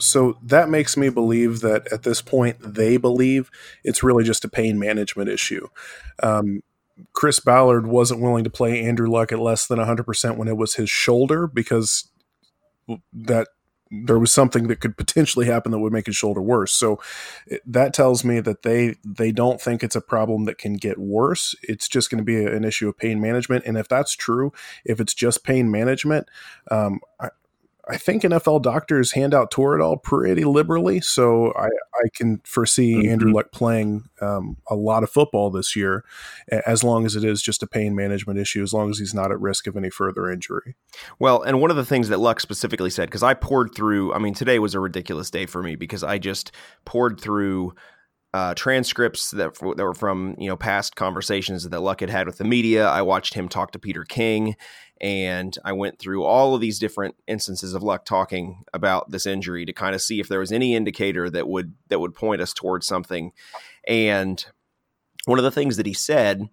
[0.00, 3.50] So that makes me believe that at this point they believe
[3.82, 5.66] it's really just a pain management issue.
[6.22, 6.62] Um,
[7.12, 10.74] Chris Ballard wasn't willing to play Andrew Luck at less than 100% when it was
[10.74, 12.08] his shoulder because
[13.12, 13.48] that
[13.90, 16.72] there was something that could potentially happen that would make his shoulder worse.
[16.72, 17.00] So
[17.66, 21.54] that tells me that they they don't think it's a problem that can get worse.
[21.62, 23.64] It's just going to be an issue of pain management.
[23.64, 24.52] And if that's true,
[24.84, 26.28] if it's just pain management,
[26.70, 27.30] um, I,
[27.90, 33.10] I think NFL doctors hand out Toradol pretty liberally, so I, I can foresee mm-hmm.
[33.10, 36.04] Andrew Luck playing um, a lot of football this year,
[36.66, 39.32] as long as it is just a pain management issue, as long as he's not
[39.32, 40.76] at risk of any further injury.
[41.18, 44.18] Well, and one of the things that Luck specifically said, because I poured through, I
[44.18, 46.52] mean, today was a ridiculous day for me because I just
[46.84, 47.72] poured through
[48.34, 52.38] uh, transcripts that that were from you know past conversations that Luck had had with
[52.38, 52.86] the media.
[52.86, 54.54] I watched him talk to Peter King,
[55.00, 59.64] and I went through all of these different instances of Luck talking about this injury
[59.64, 62.52] to kind of see if there was any indicator that would that would point us
[62.52, 63.32] towards something.
[63.86, 64.44] And
[65.24, 66.48] one of the things that he said,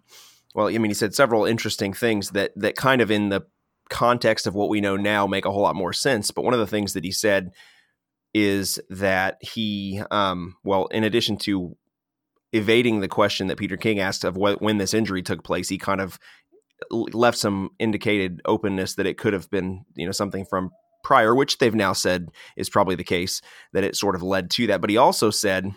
[0.54, 3.46] well, I mean, he said several interesting things that that kind of in the
[3.90, 6.32] context of what we know now make a whole lot more sense.
[6.32, 7.52] But one of the things that he said
[8.34, 11.78] is that he, um, well, in addition to
[12.52, 15.78] evading the question that Peter King asked of wh- when this injury took place, he
[15.78, 16.20] kind of
[16.92, 20.72] left some indicated openness that it could have been, you know, something from
[21.04, 23.42] prior, which they've now said is probably the case
[23.74, 24.82] that it sort of led to that.
[24.82, 25.72] But he also said,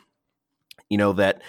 [0.88, 1.42] you know, that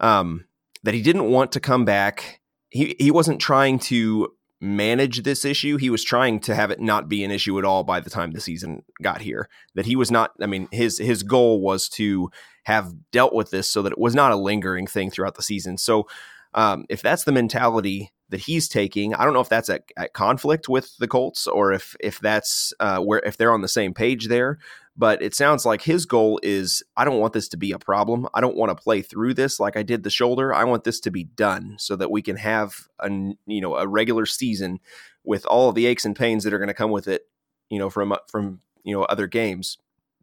[0.00, 0.46] um,
[0.84, 2.40] that he didn't want to come back.
[2.70, 4.28] He he wasn't trying to
[4.60, 5.76] manage this issue.
[5.76, 8.30] He was trying to have it not be an issue at all by the time
[8.30, 9.48] the season got here.
[9.74, 12.30] That he was not I mean his his goal was to
[12.64, 15.76] have dealt with this so that it was not a lingering thing throughout the season.
[15.76, 16.06] So
[16.54, 20.12] um, if that's the mentality that he's taking, I don't know if that's at, at
[20.12, 23.94] conflict with the Colts or if if that's uh, where if they're on the same
[23.94, 24.58] page there
[24.96, 28.28] but it sounds like his goal is I don't want this to be a problem.
[28.32, 30.54] I don't want to play through this like I did the shoulder.
[30.54, 33.88] I want this to be done so that we can have a you know a
[33.88, 34.78] regular season
[35.24, 37.22] with all of the aches and pains that are going to come with it,
[37.70, 39.78] you know, from from you know other games.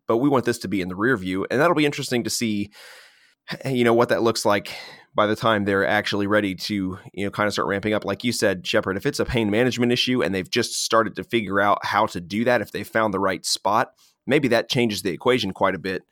[0.08, 2.30] But we want this to be in the rear view, and that'll be interesting to
[2.30, 2.72] see,
[3.66, 4.74] you know, what that looks like
[5.14, 8.06] by the time they're actually ready to, you know, kind of start ramping up.
[8.06, 11.24] Like you said, Shepherd, if it's a pain management issue and they've just started to
[11.24, 13.92] figure out how to do that, if they found the right spot,
[14.26, 16.04] maybe that changes the equation quite a bit.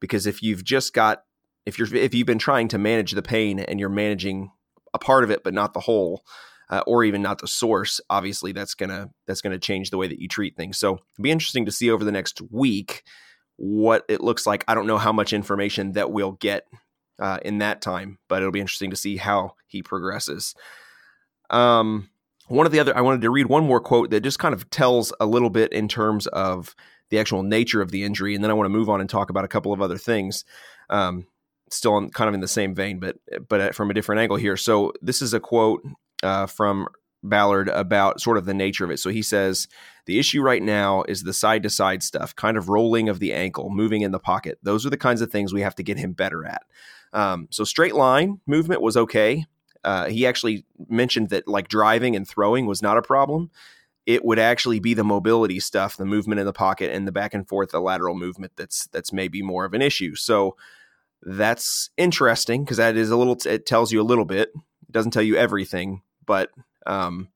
[0.00, 1.22] Because if you've just got
[1.66, 4.50] if you're if you've been trying to manage the pain and you're managing
[4.94, 6.22] a part of it but not the whole
[6.70, 10.18] uh, or even not the source obviously that's gonna that's gonna change the way that
[10.18, 10.78] you treat things.
[10.78, 13.02] So it'll be interesting to see over the next week
[13.56, 14.64] what it looks like.
[14.66, 16.64] I don't know how much information that we'll get
[17.18, 20.54] uh, in that time but it'll be interesting to see how he progresses
[21.50, 22.08] um
[22.48, 24.68] one of the other i wanted to read one more quote that just kind of
[24.70, 26.74] tells a little bit in terms of
[27.10, 29.30] the actual nature of the injury, and then I want to move on and talk
[29.30, 30.44] about a couple of other things.
[30.90, 31.26] Um,
[31.70, 33.16] still on, kind of in the same vein, but
[33.48, 34.56] but from a different angle here.
[34.56, 35.82] So this is a quote
[36.22, 36.88] uh, from
[37.22, 38.98] Ballard about sort of the nature of it.
[38.98, 39.68] So he says
[40.06, 43.32] the issue right now is the side to side stuff, kind of rolling of the
[43.32, 44.58] ankle, moving in the pocket.
[44.62, 46.62] Those are the kinds of things we have to get him better at.
[47.12, 49.46] Um, so straight line movement was okay.
[49.84, 53.50] Uh, he actually mentioned that like driving and throwing was not a problem
[54.08, 57.34] it would actually be the mobility stuff, the movement in the pocket and the back
[57.34, 60.14] and forth, the lateral movement that's that's maybe more of an issue.
[60.14, 60.56] So
[61.20, 63.36] that's interesting because that is a little.
[63.44, 64.48] It tells you a little bit.
[64.88, 66.48] It doesn't tell you everything, but
[66.86, 67.28] um,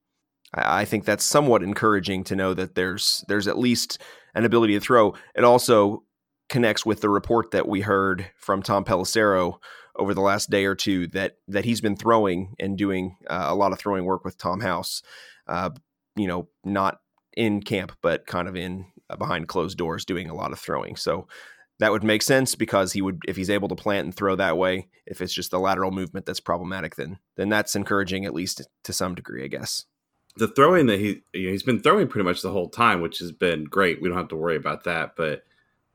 [0.55, 4.01] I, I think that's somewhat encouraging to know that there's there's at least
[4.35, 5.15] an ability to throw.
[5.35, 6.05] It also
[6.53, 9.59] connects with the report that we heard from Tom Pelissero
[9.97, 13.55] over the last day or two that that he's been throwing and doing uh, a
[13.55, 15.03] lot of throwing work with Tom House.
[15.49, 15.71] Uh,
[16.15, 17.01] you know, not
[17.37, 20.95] in camp, but kind of in uh, behind closed doors doing a lot of throwing.
[20.95, 21.27] So
[21.79, 24.57] that would make sense because he would, if he's able to plant and throw that
[24.57, 28.63] way, if it's just the lateral movement that's problematic, then then that's encouraging at least
[28.85, 29.87] to some degree, I guess.
[30.37, 33.19] The throwing that he you know, he's been throwing pretty much the whole time, which
[33.19, 34.01] has been great.
[34.01, 35.17] We don't have to worry about that.
[35.17, 35.43] But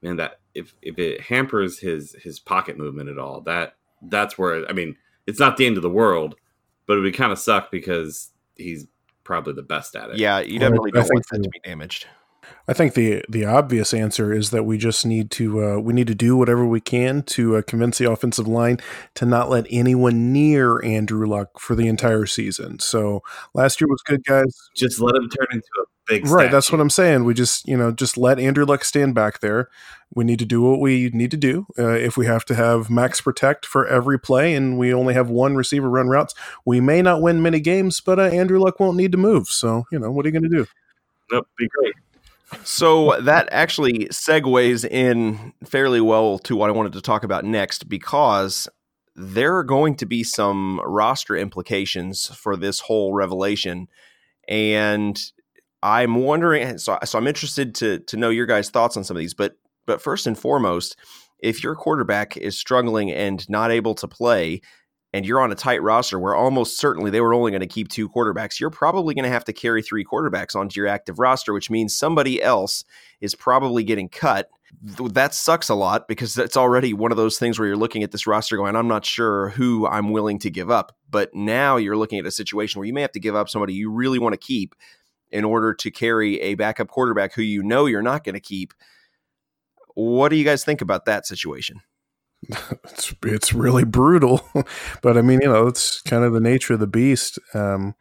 [0.01, 4.67] man, that if if it hampers his his pocket movement at all, that that's where
[4.69, 6.35] I mean, it's not the end of the world,
[6.85, 8.87] but it would kind of suck because he's
[9.23, 10.17] probably the best at it.
[10.17, 12.07] Yeah, you definitely don't want that to be damaged.
[12.67, 16.07] I think the the obvious answer is that we just need to uh, we need
[16.07, 18.79] to do whatever we can to uh, convince the offensive line
[19.15, 22.79] to not let anyone near Andrew Luck for the entire season.
[22.79, 23.21] So
[23.53, 24.53] last year was good, guys.
[24.75, 26.43] Just let him turn into a big right.
[26.43, 26.51] Statue.
[26.51, 27.23] That's what I'm saying.
[27.23, 29.69] We just you know just let Andrew Luck stand back there.
[30.13, 31.67] We need to do what we need to do.
[31.77, 35.29] Uh, if we have to have max protect for every play, and we only have
[35.29, 36.33] one receiver run routes,
[36.65, 39.49] we may not win many games, but uh, Andrew Luck won't need to move.
[39.49, 40.65] So you know what are you going to do?
[41.31, 41.93] Nope, be great.
[42.63, 47.89] So that actually segues in fairly well to what I wanted to talk about next
[47.89, 48.69] because
[49.15, 53.89] there are going to be some roster implications for this whole revelation.
[54.47, 55.19] And
[55.83, 59.19] I'm wondering so so I'm interested to to know your guys' thoughts on some of
[59.19, 59.53] these, but
[59.85, 60.97] but first and foremost,
[61.39, 64.61] if your quarterback is struggling and not able to play,
[65.13, 67.87] and you're on a tight roster where almost certainly they were only going to keep
[67.87, 71.53] two quarterbacks, you're probably going to have to carry three quarterbacks onto your active roster,
[71.53, 72.83] which means somebody else
[73.21, 74.49] is probably getting cut.
[74.81, 78.11] That sucks a lot because that's already one of those things where you're looking at
[78.11, 80.95] this roster going, I'm not sure who I'm willing to give up.
[81.09, 83.73] But now you're looking at a situation where you may have to give up somebody
[83.73, 84.75] you really want to keep
[85.31, 88.73] in order to carry a backup quarterback who you know you're not going to keep.
[89.95, 91.81] What do you guys think about that situation?
[92.83, 94.47] it's it's really brutal,
[95.01, 97.39] but I mean, you know, it's kind of the nature of the beast.
[97.55, 97.95] Um,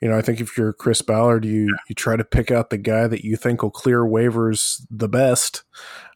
[0.00, 2.76] you know, I think if you're Chris Ballard, you you try to pick out the
[2.76, 5.64] guy that you think will clear waivers the best,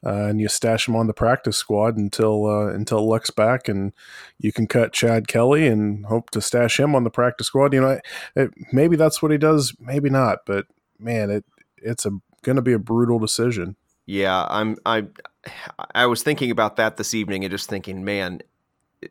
[0.05, 3.93] uh, and you stash him on the practice squad until uh, until Luck's back, and
[4.39, 7.73] you can cut Chad Kelly and hope to stash him on the practice squad.
[7.73, 8.01] You know,
[8.37, 10.67] it, maybe that's what he does, maybe not, but
[10.99, 11.45] man, it
[11.77, 12.11] it's a
[12.43, 13.77] going to be a brutal decision.
[14.07, 15.07] Yeah, I'm I
[15.95, 18.41] I was thinking about that this evening and just thinking, man,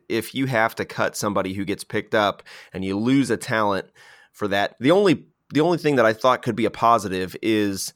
[0.08, 3.86] if you have to cut somebody who gets picked up and you lose a talent
[4.32, 7.92] for that, the only the only thing that I thought could be a positive is,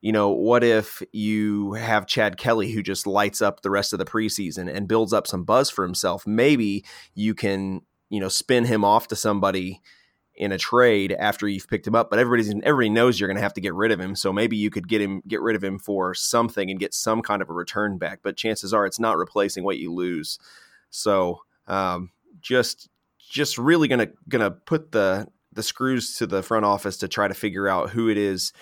[0.00, 3.98] you know, what if you have Chad Kelly who just lights up the rest of
[3.98, 6.26] the preseason and builds up some buzz for himself?
[6.26, 6.84] Maybe
[7.14, 9.82] you can, you know, spin him off to somebody
[10.34, 13.42] in a trade after you've picked him up, but everybody's everybody knows you're going to
[13.42, 14.16] have to get rid of him.
[14.16, 17.20] So maybe you could get him get rid of him for something and get some
[17.20, 18.20] kind of a return back.
[18.22, 20.38] But chances are it's not replacing what you lose.
[20.88, 22.10] So um,
[22.40, 27.28] just just really gonna gonna put the the screws to the front office to try
[27.28, 28.54] to figure out who it is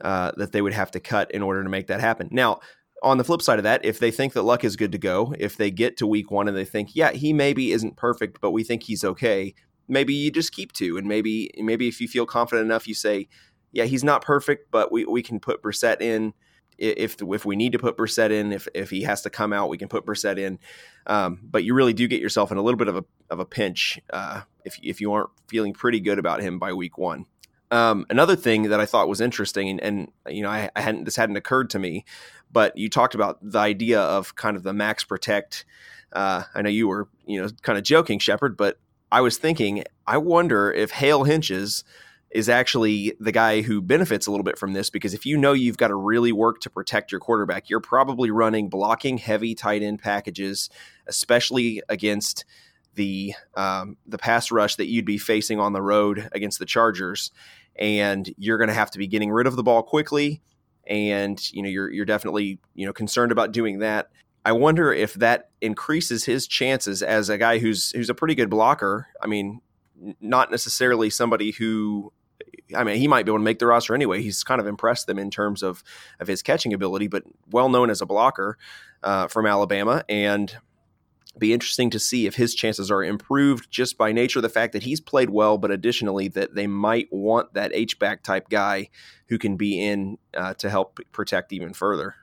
[0.00, 2.28] uh, that they would have to cut in order to make that happen.
[2.30, 2.60] Now,
[3.02, 5.34] on the flip side of that, if they think that Luck is good to go,
[5.38, 8.52] if they get to week one and they think, yeah, he maybe isn't perfect, but
[8.52, 9.54] we think he's okay,
[9.88, 13.28] maybe you just keep two, and maybe maybe if you feel confident enough, you say,
[13.72, 16.32] yeah, he's not perfect, but we, we can put Brissett in
[16.78, 19.68] if if we need to put Brissett in, if if he has to come out,
[19.68, 20.58] we can put Brissett in.
[21.06, 23.44] Um, but you really do get yourself in a little bit of a of a
[23.44, 27.26] pinch uh, if if you aren't feeling pretty good about him by week one.
[27.74, 31.06] Um, another thing that I thought was interesting, and, and you know, I, I, hadn't
[31.06, 32.04] this hadn't occurred to me,
[32.52, 35.64] but you talked about the idea of kind of the max protect.
[36.12, 38.78] Uh, I know you were you know kind of joking, Shepherd, but
[39.10, 41.82] I was thinking, I wonder if Hale Hentges
[42.30, 45.52] is actually the guy who benefits a little bit from this because if you know
[45.52, 49.82] you've got to really work to protect your quarterback, you're probably running blocking heavy tight
[49.82, 50.70] end packages,
[51.08, 52.44] especially against
[52.94, 57.30] the um, the pass rush that you'd be facing on the road against the Chargers,
[57.76, 60.42] and you're going to have to be getting rid of the ball quickly,
[60.86, 64.10] and you know you're you're definitely you know concerned about doing that.
[64.44, 68.50] I wonder if that increases his chances as a guy who's who's a pretty good
[68.50, 69.08] blocker.
[69.20, 69.60] I mean,
[70.20, 72.12] not necessarily somebody who
[72.74, 74.22] I mean, he might be able to make the roster anyway.
[74.22, 75.82] He's kind of impressed them in terms of
[76.20, 78.58] of his catching ability, but well known as a blocker
[79.02, 80.56] uh, from Alabama, and
[81.38, 84.72] be interesting to see if his chances are improved just by nature of the fact
[84.72, 88.88] that he's played well, but additionally that they might want that H back type guy
[89.28, 92.14] who can be in uh, to help protect even further.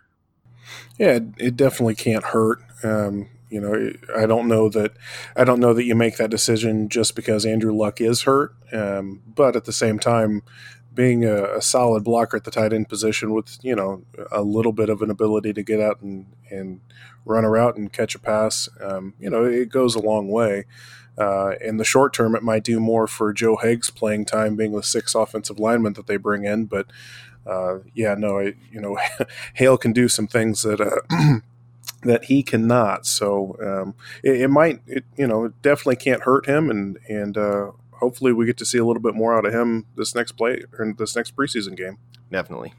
[0.97, 2.59] Yeah, it, definitely can't hurt.
[2.83, 4.93] Um, you know, I don't know that
[5.35, 8.53] I don't know that you make that decision just because Andrew Luck is hurt.
[8.71, 10.43] Um, but at the same time,
[10.93, 14.73] being a, a, solid blocker at the tight end position with you know a little
[14.73, 16.81] bit of an ability to get out and and
[17.25, 20.65] run a route and catch a pass, um, you know, it goes a long way.
[21.17, 24.71] Uh, in the short term, it might do more for Joe Haeg's playing time, being
[24.71, 26.65] the sixth offensive lineman that they bring in.
[26.65, 26.87] But
[27.45, 28.97] uh, yeah, no, you know,
[29.55, 31.39] Hale can do some things that uh,
[32.03, 33.05] that he cannot.
[33.05, 37.37] So um, it, it, might, it, you know, it definitely can't hurt him, and and
[37.37, 37.71] uh,
[38.01, 40.63] hopefully we get to see a little bit more out of him this next play
[40.77, 41.97] or this next preseason game.
[42.31, 42.73] Definitely.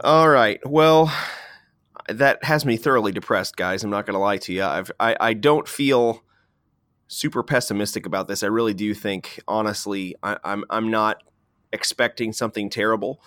[0.00, 0.60] All right.
[0.68, 1.12] Well,
[2.08, 3.84] that has me thoroughly depressed, guys.
[3.84, 4.64] I'm not going to lie to you.
[4.64, 6.24] I've, I I don't feel
[7.06, 8.42] super pessimistic about this.
[8.42, 11.22] I really do think, honestly, I, I'm I'm not
[11.72, 13.22] expecting something terrible.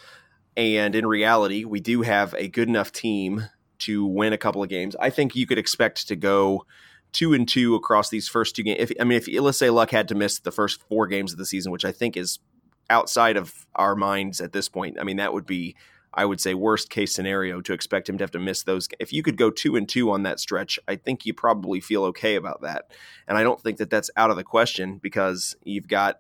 [0.58, 3.47] And in reality, we do have a good enough team
[3.80, 4.95] to win a couple of games.
[4.99, 6.66] I think you could expect to go
[7.16, 8.78] two and two across these first two games.
[8.80, 11.38] If I mean, if let's say Luck had to miss the first four games of
[11.38, 12.39] the season, which I think is
[12.89, 15.78] outside of our minds at this point, I mean that would be,
[16.13, 18.89] I would say, worst case scenario to expect him to have to miss those.
[18.99, 22.03] If you could go two and two on that stretch, I think you probably feel
[22.05, 22.91] okay about that.
[23.30, 26.20] And I don't think that that's out of the question because you've got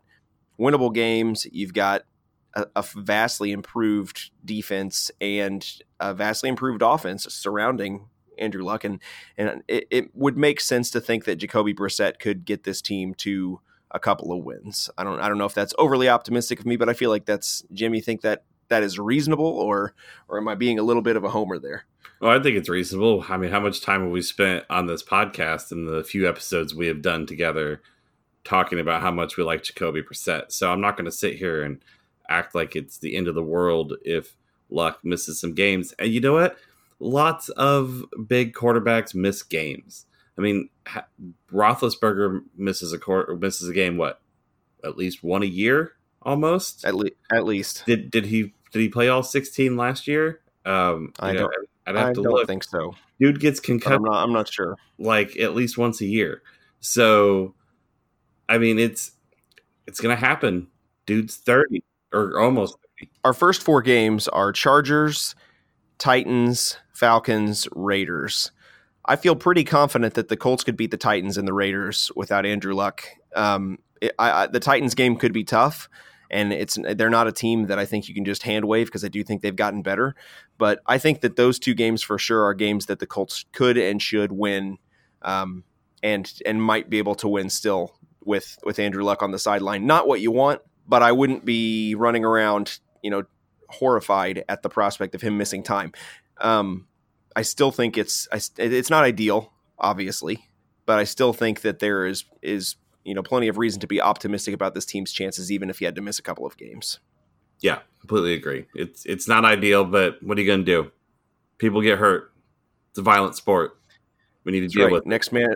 [0.57, 2.03] winnable games, you've got
[2.53, 5.67] a, a vastly improved defense and
[5.99, 8.07] a vastly improved offense surrounding
[8.39, 8.99] Andrew Luck, and
[9.37, 13.13] and it, it, would make sense to think that Jacoby Brissett could get this team
[13.15, 13.59] to
[13.91, 14.89] a couple of wins.
[14.97, 17.25] I don't I don't know if that's overly optimistic of me, but I feel like
[17.25, 18.01] that's Jimmy.
[18.01, 19.93] Think that that is reasonable, or
[20.27, 21.85] or am I being a little bit of a homer there?
[22.21, 23.25] Well, I think it's reasonable.
[23.27, 26.73] I mean, how much time have we spent on this podcast and the few episodes
[26.73, 27.81] we have done together
[28.45, 30.51] talking about how much we like Jacoby Brissett?
[30.51, 31.83] So I'm not going to sit here and
[32.29, 34.35] act like it's the end of the world if
[34.69, 35.93] Luck misses some games.
[35.99, 36.57] And you know what?
[36.99, 40.05] Lots of big quarterbacks miss games.
[40.37, 40.69] I mean,
[41.51, 43.97] Roethlisberger misses a quarter, misses a game.
[43.97, 44.21] What?
[44.83, 46.85] At least one a year, almost.
[46.85, 47.85] At, le- at least.
[47.85, 50.41] Did did he did he play all sixteen last year?
[50.65, 51.53] Um, I don't.
[51.87, 52.47] I'd have I to don't look.
[52.47, 52.95] think so.
[53.19, 53.93] Dude gets concussed.
[53.93, 54.75] I'm not, I'm not sure.
[54.97, 56.41] Like at least once a year.
[56.79, 57.55] So,
[58.49, 59.11] I mean, it's
[59.87, 60.67] it's gonna happen.
[61.05, 62.77] Dude's thirty or almost.
[63.23, 65.35] Our first four games are Chargers,
[65.97, 68.51] Titans, Falcons, Raiders.
[69.05, 72.45] I feel pretty confident that the Colts could beat the Titans and the Raiders without
[72.45, 73.05] Andrew Luck.
[73.35, 75.87] Um, it, I, I, the Titans game could be tough,
[76.31, 79.05] and it's they're not a team that I think you can just hand wave because
[79.05, 80.15] I do think they've gotten better.
[80.57, 83.77] But I think that those two games for sure are games that the Colts could
[83.77, 84.77] and should win,
[85.21, 85.63] um,
[86.01, 89.85] and and might be able to win still with with Andrew Luck on the sideline.
[89.85, 93.23] Not what you want, but I wouldn't be running around, you know,
[93.69, 95.91] horrified at the prospect of him missing time.
[96.39, 96.87] Um,
[97.35, 100.49] I still think it's I, it's not ideal, obviously,
[100.85, 104.01] but I still think that there is is you know plenty of reason to be
[104.01, 106.99] optimistic about this team's chances, even if he had to miss a couple of games.
[107.61, 108.65] Yeah, completely agree.
[108.75, 110.91] It's it's not ideal, but what are you going to do?
[111.57, 112.31] People get hurt.
[112.91, 113.77] It's a violent sport.
[114.43, 114.93] We need to That's deal right.
[114.93, 115.55] with next man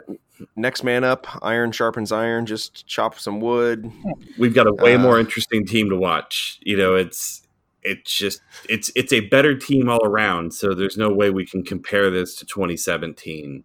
[0.56, 3.92] next man up, iron sharpens iron, just chop some wood.
[4.38, 6.60] We've got a way uh, more interesting team to watch.
[6.62, 7.48] You know, it's
[7.84, 10.54] it's just it's it's a better team all around.
[10.54, 13.64] So there's no way we can compare this to 2017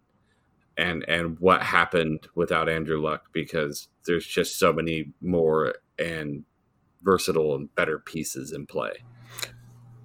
[0.77, 6.43] and and what happened without Andrew Luck because there's just so many more and
[7.01, 8.91] versatile and better pieces in play.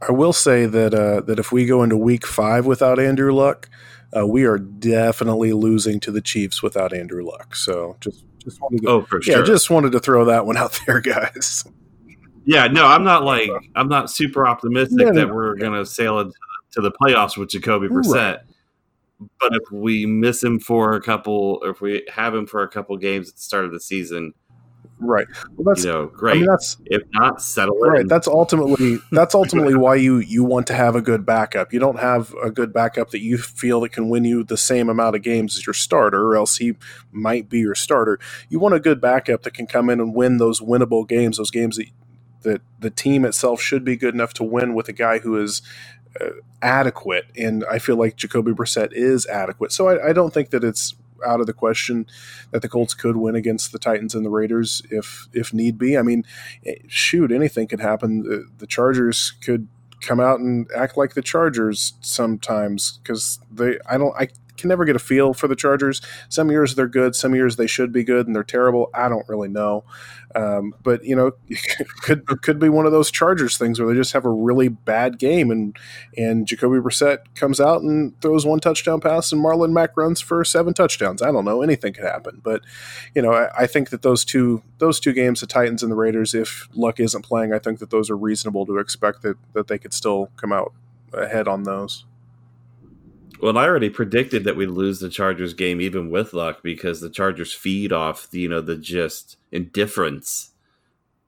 [0.06, 3.68] I will say that uh, that if we go into Week Five without Andrew Luck,
[4.16, 7.54] uh, we are definitely losing to the Chiefs without Andrew Luck.
[7.54, 9.44] So just just wanted to, oh for yeah, sure.
[9.44, 11.64] just wanted to throw that one out there, guys.
[12.44, 16.20] Yeah, no, I'm not like I'm not super optimistic no, that no, we're gonna sail
[16.20, 16.34] into
[16.72, 18.14] to the playoffs with Jacoby Brissett.
[18.14, 18.40] Right.
[19.38, 22.68] But if we miss him for a couple, or if we have him for a
[22.68, 24.32] couple games at the start of the season,
[25.00, 25.26] Right.
[25.56, 26.32] Well, that's you know great.
[26.32, 28.02] I mean, that's if not settle right.
[28.02, 28.06] In.
[28.06, 31.72] That's ultimately that's ultimately why you you want to have a good backup.
[31.72, 34.90] You don't have a good backup that you feel that can win you the same
[34.90, 36.74] amount of games as your starter, or else he
[37.12, 38.18] might be your starter.
[38.50, 41.50] You want a good backup that can come in and win those winnable games, those
[41.50, 41.86] games that
[42.42, 45.62] that the team itself should be good enough to win with a guy who is
[46.20, 46.30] uh,
[46.62, 47.26] adequate.
[47.38, 49.72] And I feel like Jacoby Brissett is adequate.
[49.72, 50.94] So I, I don't think that it's
[51.26, 52.06] out of the question
[52.52, 55.98] that the Colts could win against the Titans and the Raiders if if need be.
[55.98, 56.24] I mean,
[56.66, 58.22] eh, shoot, anything could happen.
[58.24, 59.68] The, the Chargers could
[60.02, 64.28] come out and act like the Chargers sometimes because they I don't I
[64.60, 66.00] can never get a feel for the Chargers.
[66.28, 68.90] Some years they're good, some years they should be good, and they're terrible.
[68.94, 69.84] I don't really know.
[70.34, 71.32] Um, but you know,
[72.02, 75.18] could could be one of those Chargers things where they just have a really bad
[75.18, 75.76] game, and
[76.16, 80.44] and Jacoby Brissett comes out and throws one touchdown pass, and Marlon Mack runs for
[80.44, 81.22] seven touchdowns.
[81.22, 81.62] I don't know.
[81.62, 82.40] Anything could happen.
[82.42, 82.62] But
[83.14, 85.96] you know, I, I think that those two those two games, the Titans and the
[85.96, 89.68] Raiders, if Luck isn't playing, I think that those are reasonable to expect that that
[89.68, 90.72] they could still come out
[91.12, 92.04] ahead on those.
[93.42, 97.10] Well, I already predicted that we'd lose the Chargers game even with luck because the
[97.10, 100.50] Chargers feed off the, you know the just indifference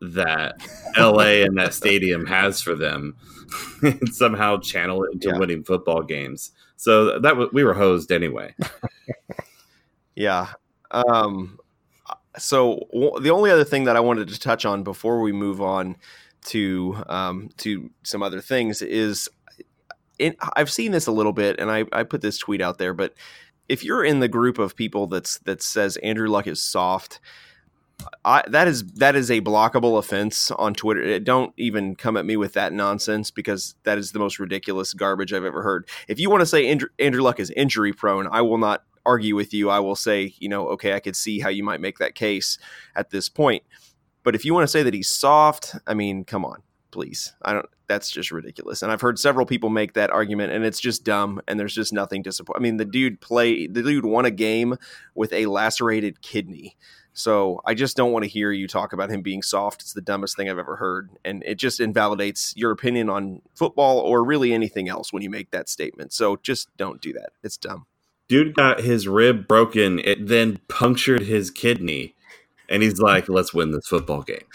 [0.00, 0.56] that
[0.98, 3.16] LA and that stadium has for them
[3.82, 5.38] and somehow channel it into yeah.
[5.38, 6.50] winning football games.
[6.76, 8.54] So that w- we were hosed anyway.
[10.16, 10.48] yeah.
[10.90, 11.58] Um
[12.36, 15.60] so w- the only other thing that I wanted to touch on before we move
[15.62, 15.96] on
[16.46, 19.30] to um to some other things is
[20.18, 22.94] it, I've seen this a little bit, and I, I put this tweet out there,
[22.94, 23.14] but
[23.68, 27.20] if you're in the group of people that's that says Andrew Luck is soft,
[28.24, 31.02] I, that is that is a blockable offense on Twitter.
[31.02, 34.94] Eh, don't even come at me with that nonsense because that is the most ridiculous
[34.94, 35.88] garbage I've ever heard.
[36.08, 39.34] If you want to say Andrew, Andrew Luck is injury prone, I will not argue
[39.34, 39.70] with you.
[39.70, 42.58] I will say, you know, okay, I could see how you might make that case
[42.94, 43.62] at this point.
[44.22, 47.32] But if you want to say that he's soft, I mean, come on, please.
[47.42, 47.66] I don't.
[47.88, 48.82] That's just ridiculous.
[48.82, 51.40] And I've heard several people make that argument, and it's just dumb.
[51.48, 52.58] And there's just nothing to support.
[52.58, 53.66] I mean, the dude play.
[53.66, 54.76] The dude won a game
[55.14, 56.76] with a lacerated kidney.
[57.14, 59.82] So I just don't want to hear you talk about him being soft.
[59.82, 63.98] It's the dumbest thing I've ever heard, and it just invalidates your opinion on football
[63.98, 66.12] or really anything else when you make that statement.
[66.12, 67.30] So just don't do that.
[67.42, 67.86] It's dumb.
[68.28, 69.98] Dude got his rib broken.
[69.98, 72.14] It then punctured his kidney,
[72.68, 74.46] and he's like, "Let's win this football game."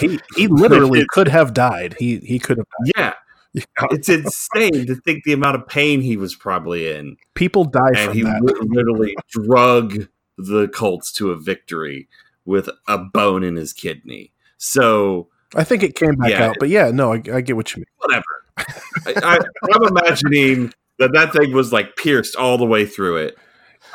[0.00, 1.96] He he literally could have died.
[1.98, 2.66] He he could have.
[2.84, 2.92] Died.
[2.96, 3.14] Yeah.
[3.54, 3.64] Yeah.
[3.90, 7.16] It's insane to think the amount of pain he was probably in.
[7.34, 8.42] People die and he that.
[8.42, 10.06] literally drug
[10.36, 12.08] the Colts to a victory
[12.44, 14.32] with a bone in his kidney.
[14.58, 16.48] So I think it came back Yeah.
[16.48, 17.86] out, but yeah, no, I, I get what you mean.
[17.96, 18.24] whatever.
[18.58, 19.38] I, I,
[19.72, 23.38] I'm imagining that that thing was like pierced all the way through it,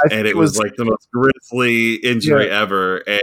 [0.03, 2.97] I and it was, like the most grisly injury ever.
[3.07, 3.21] And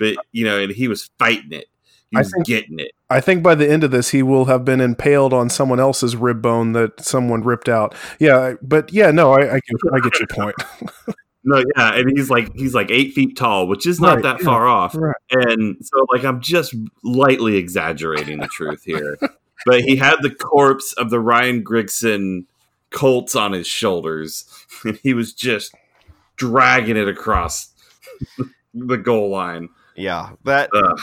[0.00, 1.66] but you know, and he was fighting it.
[2.10, 2.90] He I was think- getting it.
[3.08, 6.14] I think by the end of this, he will have been impaled on someone else's
[6.16, 7.94] rib bone that someone ripped out.
[8.20, 10.56] Yeah, but yeah, no, I, I get I get your point.
[11.42, 14.38] No, yeah, and he's like he's like eight feet tall, which is not Right, that
[14.40, 14.94] yeah, far off.
[14.94, 15.16] right.
[15.30, 19.16] And so, like, I'm just lightly exaggerating the truth here,
[19.64, 22.44] but he had the corpse of the Ryan Grigson
[22.90, 24.44] Colts on his shoulders,
[24.84, 25.74] and he was just
[26.36, 27.70] dragging it across
[28.74, 29.70] the goal line.
[30.00, 30.70] Yeah, that.
[30.74, 30.98] Ugh.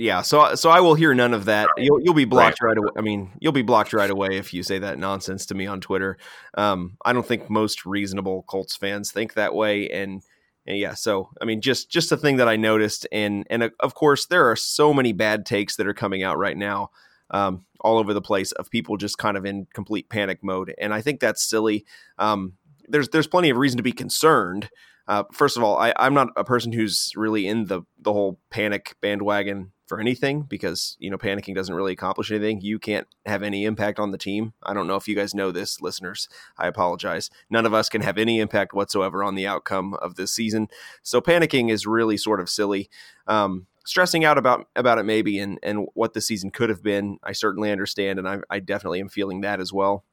[0.00, 1.68] Yeah, so so I will hear none of that.
[1.76, 2.88] You'll you'll be blocked right, away.
[2.96, 5.82] I mean, you'll be blocked right away if you say that nonsense to me on
[5.82, 6.16] Twitter.
[6.56, 10.22] Um, I don't think most reasonable Colts fans think that way, and,
[10.66, 13.70] and yeah, so I mean, just just a thing that I noticed, and and uh,
[13.80, 16.92] of course there are so many bad takes that are coming out right now,
[17.30, 20.94] um, all over the place of people just kind of in complete panic mode, and
[20.94, 21.84] I think that's silly.
[22.18, 22.54] Um,
[22.88, 24.70] there's there's plenty of reason to be concerned.
[25.10, 28.38] Uh, first of all, I, I'm not a person who's really in the the whole
[28.48, 32.60] panic bandwagon for anything because you know panicking doesn't really accomplish anything.
[32.60, 34.52] You can't have any impact on the team.
[34.62, 36.28] I don't know if you guys know this, listeners.
[36.56, 37.28] I apologize.
[37.50, 40.68] None of us can have any impact whatsoever on the outcome of this season.
[41.02, 42.88] So panicking is really sort of silly.
[43.26, 47.18] Um, stressing out about about it maybe and and what the season could have been.
[47.24, 50.04] I certainly understand, and I, I definitely am feeling that as well.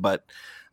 [0.00, 0.24] But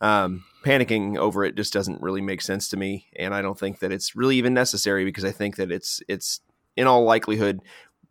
[0.01, 3.79] um, panicking over it just doesn't really make sense to me, and I don't think
[3.79, 6.41] that it's really even necessary because I think that it's it's
[6.75, 7.61] in all likelihood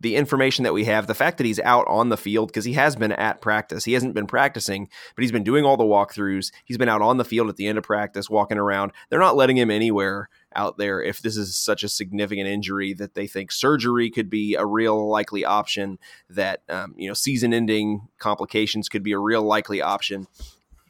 [0.03, 2.73] the information that we have, the fact that he's out on the field because he
[2.73, 3.85] has been at practice.
[3.85, 6.51] He hasn't been practicing, but he's been doing all the walkthroughs.
[6.65, 8.91] He's been out on the field at the end of practice, walking around.
[9.09, 13.15] They're not letting him anywhere out there if this is such a significant injury that
[13.15, 15.99] they think surgery could be a real likely option.
[16.29, 20.27] That um, you know, season-ending complications could be a real likely option.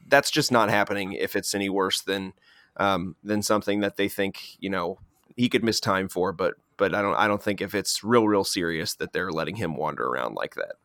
[0.07, 2.33] That's just not happening if it's any worse than
[2.77, 4.99] um, than something that they think you know
[5.35, 8.27] he could miss time for, but but I don't I don't think if it's real
[8.27, 10.75] real serious that they're letting him wander around like that.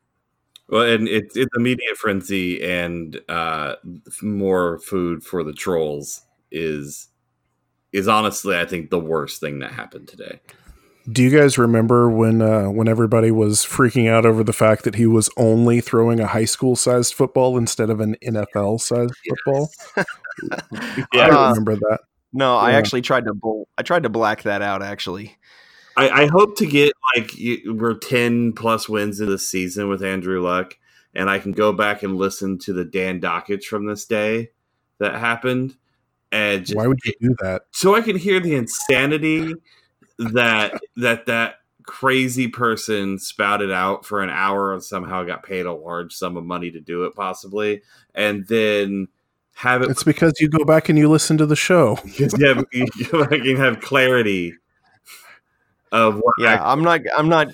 [0.69, 3.77] Well, and it's it's a media frenzy, and uh,
[4.23, 7.09] more food for the trolls is
[7.93, 10.41] is honestly, I think, the worst thing that happened today.
[11.11, 14.97] Do you guys remember when uh, when everybody was freaking out over the fact that
[14.97, 19.71] he was only throwing a high school sized football instead of an NFL sized football?
[19.97, 22.01] Yeah, I Uh, remember that.
[22.33, 25.37] No, I actually tried to bl- I tried to black that out actually.
[25.97, 30.03] I, I hope to get like you- we're ten plus wins in the season with
[30.03, 30.77] Andrew Luck,
[31.15, 34.51] and I can go back and listen to the Dan Dakich from this day
[34.99, 35.75] that happened,
[36.31, 37.63] and just, Why would you do that?
[37.71, 39.55] so I can hear the insanity
[40.19, 45.73] that that that crazy person spouted out for an hour and somehow got paid a
[45.73, 47.83] large sum of money to do it, possibly,
[48.15, 49.09] and then
[49.55, 51.99] have it It's because you go back and you listen to the show.
[52.05, 52.87] because you, have, you
[53.43, 54.55] can have clarity
[55.91, 57.49] of what Yeah, I'm not I'm not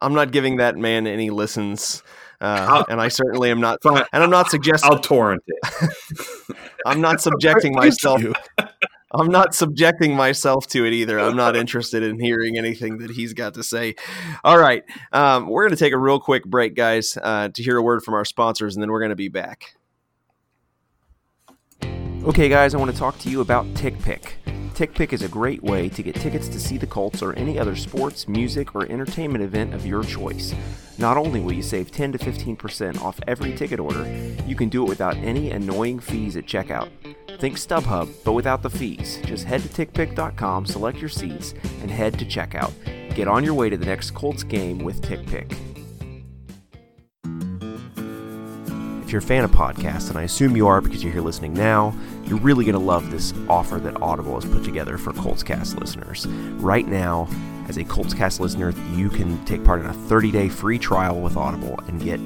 [0.00, 2.02] I'm not giving that man any listens.
[2.40, 4.02] Uh, and I certainly am not Fine.
[4.14, 6.56] and I'm not suggesting I'll torrent it.
[6.86, 8.32] I'm not subjecting myself you.
[9.12, 11.18] I'm not subjecting myself to it either.
[11.18, 13.96] I'm not interested in hearing anything that he's got to say.
[14.44, 14.84] All right.
[15.12, 18.02] Um, we're going to take a real quick break, guys, uh, to hear a word
[18.02, 19.74] from our sponsors, and then we're going to be back.
[22.22, 24.32] Okay, guys, I want to talk to you about TickPick.
[24.74, 27.74] TickPick is a great way to get tickets to see the Colts or any other
[27.74, 30.54] sports, music, or entertainment event of your choice.
[30.98, 34.06] Not only will you save 10 to 15% off every ticket order,
[34.46, 36.90] you can do it without any annoying fees at checkout.
[37.40, 39.18] Think StubHub, but without the fees.
[39.24, 42.72] Just head to tickpick.com, select your seats, and head to checkout.
[43.14, 45.56] Get on your way to the next Colts game with TickPick.
[49.02, 51.54] If you're a fan of podcasts, and I assume you are because you're here listening
[51.54, 51.94] now,
[52.26, 56.26] you're really going to love this offer that Audible has put together for Coltscast listeners.
[56.58, 57.26] Right now,
[57.68, 61.38] as a Coltscast listener, you can take part in a 30 day free trial with
[61.38, 62.20] Audible and get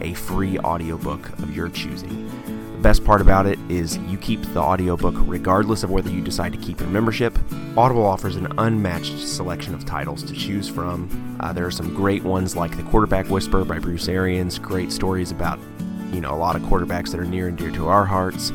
[0.00, 2.61] a free audiobook of your choosing.
[2.82, 6.58] Best part about it is you keep the audiobook regardless of whether you decide to
[6.58, 7.38] keep your membership.
[7.76, 11.08] Audible offers an unmatched selection of titles to choose from.
[11.38, 15.30] Uh, there are some great ones like The Quarterback Whisper by Bruce Arians, great stories
[15.30, 15.60] about
[16.12, 18.52] you know, a lot of quarterbacks that are near and dear to our hearts.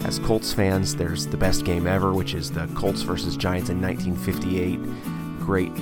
[0.00, 3.80] As Colts fans, there's the best game ever, which is the Colts versus Giants in
[3.80, 4.80] 1958.
[5.38, 5.72] Great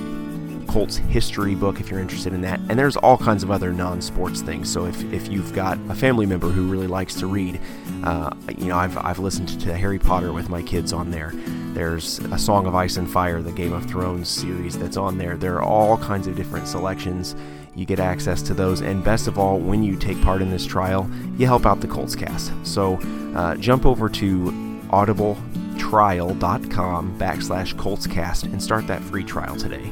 [0.67, 2.59] Colts history book if you're interested in that.
[2.69, 4.71] And there's all kinds of other non sports things.
[4.71, 7.59] So if, if you've got a family member who really likes to read,
[8.03, 11.31] uh, you know, I've, I've listened to Harry Potter with my kids on there.
[11.73, 15.37] There's a Song of Ice and Fire, the Game of Thrones series that's on there.
[15.37, 17.35] There are all kinds of different selections.
[17.75, 20.65] You get access to those, and best of all, when you take part in this
[20.65, 22.51] trial, you help out the Colts cast.
[22.63, 22.95] So
[23.35, 24.51] uh, jump over to
[24.89, 29.91] audibletrial.com backslash coltscast and start that free trial today.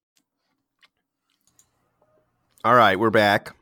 [2.63, 3.55] All right, we're back.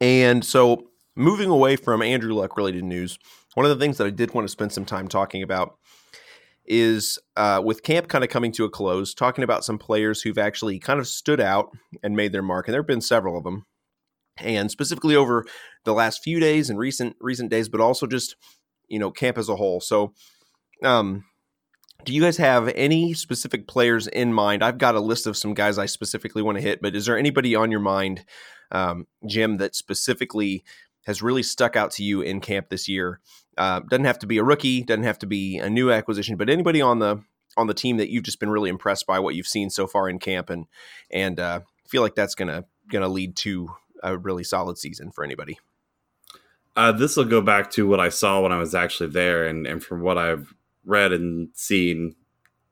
[0.00, 3.18] And so, moving away from Andrew Luck related news,
[3.52, 5.76] one of the things that I did want to spend some time talking about
[6.64, 10.38] is uh, with camp kind of coming to a close, talking about some players who've
[10.38, 11.68] actually kind of stood out
[12.02, 12.66] and made their mark.
[12.66, 13.66] And there have been several of them.
[14.38, 15.44] And specifically over
[15.84, 18.36] the last few days and recent recent days, but also just
[18.88, 19.80] you know camp as a whole.
[19.82, 20.14] So,
[20.82, 21.24] um,
[22.04, 24.62] do you guys have any specific players in mind?
[24.62, 27.18] I've got a list of some guys I specifically want to hit, but is there
[27.18, 28.24] anybody on your mind,
[28.70, 30.64] um, Jim, that specifically
[31.06, 33.20] has really stuck out to you in camp this year?
[33.56, 36.48] Uh, doesn't have to be a rookie, doesn't have to be a new acquisition, but
[36.48, 37.22] anybody on the
[37.56, 40.08] on the team that you've just been really impressed by what you've seen so far
[40.08, 40.66] in camp, and
[41.10, 43.68] and uh, feel like that's gonna gonna lead to
[44.02, 45.58] a really solid season for anybody.
[46.76, 49.66] Uh, this will go back to what I saw when I was actually there, and,
[49.66, 52.14] and from what I've read and seen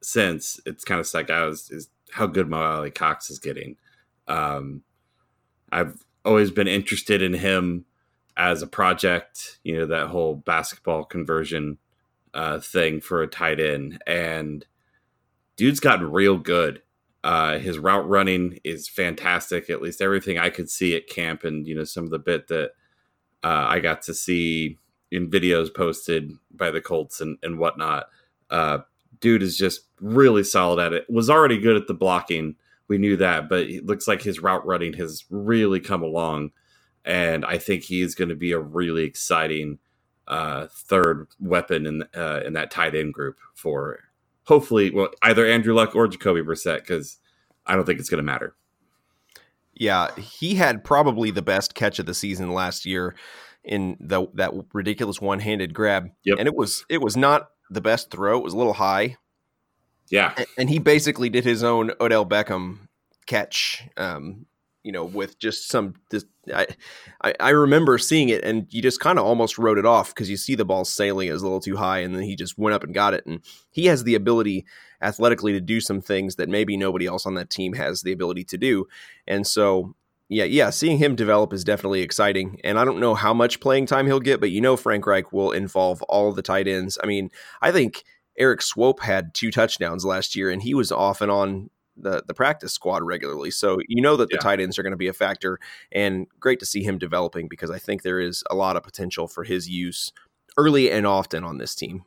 [0.03, 3.77] since, it's kind of stuck out is, is how good Mo Alie-Cox is getting.
[4.29, 4.83] Um,
[5.71, 7.85] I've always been interested in him
[8.37, 11.79] as a project, you know, that whole basketball conversion
[12.35, 14.03] uh, thing for a tight end.
[14.07, 14.67] And
[15.57, 16.83] dude's gotten real good.
[17.25, 19.69] Uh, his route running is fantastic.
[19.69, 22.47] At least everything I could see at camp, and you know some of the bit
[22.49, 22.71] that
[23.43, 24.79] uh, I got to see
[25.11, 28.09] in videos posted by the Colts and, and whatnot.
[28.51, 28.79] Uh,
[29.21, 31.07] dude is just really solid at it.
[31.09, 32.57] Was already good at the blocking.
[32.89, 36.53] We knew that, but it looks like his route running has really come along.
[37.05, 39.79] And I think he's going to be a really exciting
[40.29, 44.01] uh, third weapon in uh, in that tight end group for
[44.45, 47.19] hopefully well either Andrew Luck or Jacoby Brissett because
[47.65, 48.57] I don't think it's going to matter.
[49.75, 53.15] Yeah, he had probably the best catch of the season last year
[53.67, 56.09] in the that ridiculous one-handed grab.
[56.25, 56.39] Yep.
[56.39, 58.39] And it was it was not the best throw.
[58.39, 59.17] It was a little high.
[60.09, 60.33] Yeah.
[60.37, 62.89] And, and he basically did his own Odell Beckham
[63.27, 64.47] catch um,
[64.87, 65.95] you know, with just some.
[66.11, 66.69] This, I,
[67.21, 70.31] I, I remember seeing it, and you just kind of almost wrote it off because
[70.31, 72.73] you see the ball sailing is a little too high, and then he just went
[72.73, 73.27] up and got it.
[73.27, 73.41] And
[73.73, 74.65] he has the ability
[75.03, 78.45] athletically to do some things that maybe nobody else on that team has the ability
[78.45, 78.87] to do.
[79.27, 79.97] And so,
[80.29, 82.61] yeah, yeah, seeing him develop is definitely exciting.
[82.65, 85.33] And I don't know how much playing time he'll get, but you know, Frank Reich
[85.33, 86.99] will involve all the tight ends.
[87.03, 87.31] I mean,
[87.63, 88.05] I think
[88.39, 92.35] Erik Swoope had two touchdowns last year, and he was off and on the the
[92.35, 93.51] practice squad regularly.
[93.51, 94.43] So you know that the yeah.
[94.43, 95.59] tight ends are going to be a factor,
[95.93, 99.29] and great to see him developing because I think there is a lot of potential
[99.29, 100.13] for his use
[100.57, 102.05] early and often on this team.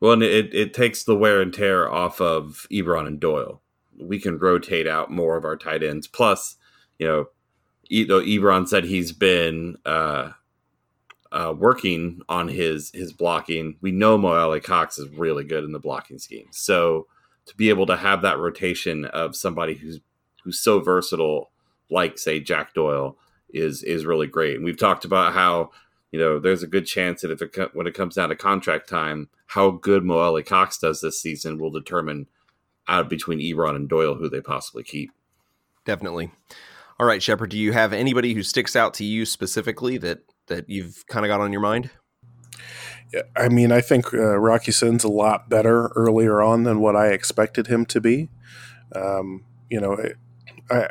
[0.00, 3.62] Well, and it, it takes the wear and tear off of Ebron and Doyle.
[3.98, 6.06] We can rotate out more of our tight ends.
[6.06, 6.56] Plus,
[6.98, 10.30] you know, Ebron said he's been uh,
[11.32, 15.78] uh, working on his his blocking, we know Mo Alie-Cox is really good in the
[15.78, 16.48] blocking scheme.
[16.50, 17.06] So
[17.46, 20.00] to be able to have that rotation of somebody who's
[20.42, 21.50] who's so versatile,
[21.90, 23.16] like say Jack Doyle,
[23.50, 24.56] is is really great.
[24.56, 25.70] And we've talked about how
[26.10, 28.88] you know there's a good chance that if it when it comes down to contract
[28.88, 32.26] time, how good Mo Alie-Cox does this season will determine
[32.88, 35.10] out between Ebron and Doyle who they possibly keep.
[35.84, 36.30] Definitely.
[36.98, 40.70] All right, Shepherd, do you have anybody who sticks out to you specifically that that
[40.70, 41.90] you've kind of got on your mind?
[43.36, 47.08] I mean, I think uh, Rock Ya-Sin's a lot better earlier on than what I
[47.08, 48.30] expected him to be.
[48.94, 49.96] Um, you know,
[50.70, 50.88] I,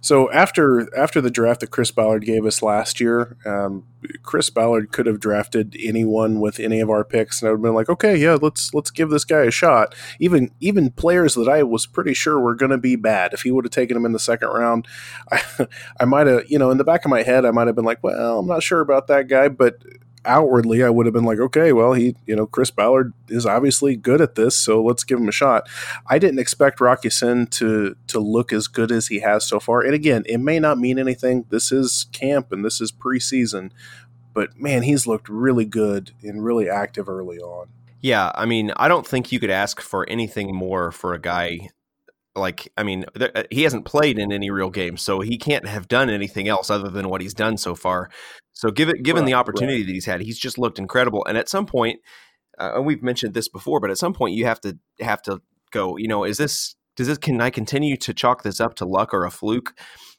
[0.00, 3.86] so after after the draft that Chris Ballard gave us last year, um,
[4.22, 7.62] Chris Ballard could have drafted anyone with any of our picks, and I would have
[7.62, 9.94] been like, okay, yeah, let's let's give this guy a shot.
[10.18, 13.34] Even even players that I was pretty sure were going to be bad.
[13.34, 14.88] If he would have taken him in the second round,
[15.30, 15.42] I
[16.00, 17.84] I might have, you know, in the back of my head, I might have been
[17.84, 19.82] like, well, I'm not sure about that guy, but
[20.24, 23.96] outwardly I would have been like, okay, well, he, you know, Chris Ballard is obviously
[23.96, 25.68] good at this, so let's give him a shot.
[26.06, 29.82] I didn't expect Rock Ya-Sin to to look as good as he has so far.
[29.82, 31.46] And again, it may not mean anything.
[31.50, 33.70] This is camp and this is preseason,
[34.34, 37.68] but man, he's looked really good and really active early on.
[38.00, 41.68] Yeah, I mean, I don't think you could ask for anything more for a guy
[42.36, 45.66] like I mean, there, uh, he hasn't played in any real games, so he can't
[45.66, 48.10] have done anything else other than what he's done so far.
[48.52, 49.86] So, given given right, the opportunity right.
[49.86, 51.24] that he's had, he's just looked incredible.
[51.26, 52.00] And at some point,
[52.58, 55.40] uh, and we've mentioned this before, but at some point, you have to have to
[55.70, 55.96] go.
[55.96, 59.12] You know, is this does this can I continue to chalk this up to luck
[59.12, 59.74] or a fluke?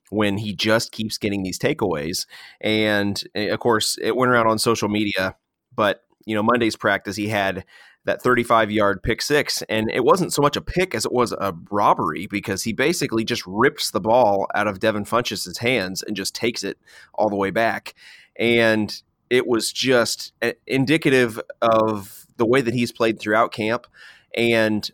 [0.09, 2.25] When he just keeps getting these takeaways,
[2.59, 5.37] and eh, of course, it went around on social media.
[5.73, 7.63] But you know, Monday's practice, he had
[8.05, 9.61] that 35 yard pick six.
[9.69, 13.23] And it wasn't so much a pick as it was a robbery because he basically
[13.23, 16.77] just rips the ball out of Devin Funchess' hands and just takes it
[17.13, 17.93] all the way back.
[18.35, 23.87] And it was just eh, indicative of the way that he's played throughout camp.
[24.35, 24.89] And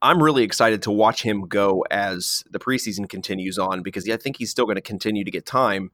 [0.00, 4.36] I'm really excited to watch him go as the preseason continues on because I think
[4.36, 5.90] he's still going to continue to get time.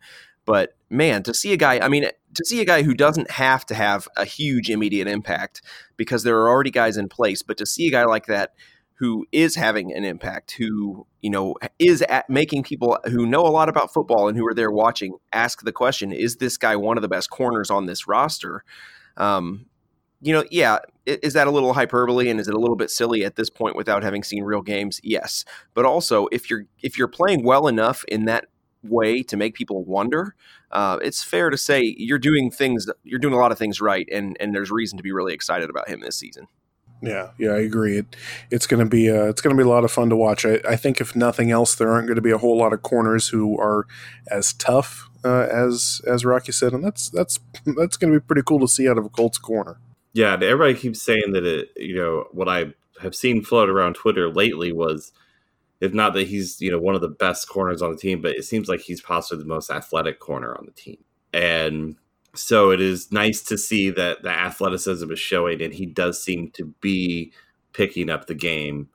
[0.48, 3.66] But man, to see a guy, I mean, to see a guy who doesn't have
[3.66, 5.60] to have a huge immediate impact
[5.98, 8.54] because there are already guys in place, but to see a guy like that
[8.94, 13.52] who is having an impact, who you know is at making people who know a
[13.52, 16.96] lot about football and who are there watching ask the question: Is this guy one
[16.96, 18.64] of the best corners on this roster?
[19.18, 19.66] Um,
[20.22, 23.22] you know, yeah, is that a little hyperbole and is it a little bit silly
[23.22, 24.98] at this point without having seen real games?
[25.04, 25.44] Yes,
[25.74, 28.46] but also if you're if you're playing well enough in that
[28.82, 30.34] way to make people wonder,
[30.70, 32.88] uh, it's fair to say you're doing things.
[33.04, 35.70] You're doing a lot of things right, and and there's reason to be really excited
[35.70, 36.48] about him this season.
[37.00, 37.98] Yeah, yeah, I agree.
[37.98, 38.16] It,
[38.50, 40.44] it's going to be uh, it's going to be a lot of fun to watch.
[40.44, 42.82] I, I, think if nothing else, there aren't going to be a whole lot of
[42.82, 43.86] corners who are
[44.30, 47.38] as tough uh, as as Rock Ya-Sin, and that's that's
[47.76, 49.78] that's going to be pretty cool to see out of a Colts corner.
[50.12, 51.70] Yeah, everybody keeps saying that it.
[51.76, 55.12] You know what I have seen float around Twitter lately was
[55.80, 58.36] if not that he's you know one of the best corners on the team, but
[58.36, 60.98] it seems like he's possibly the most athletic corner on the team.
[61.32, 61.96] And
[62.34, 66.50] so it is nice to see that the athleticism is showing, and he does seem
[66.52, 67.32] to be
[67.72, 68.88] picking up the game,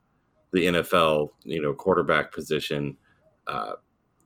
[0.52, 2.96] the NFL you know quarterback position,
[3.46, 3.72] uh,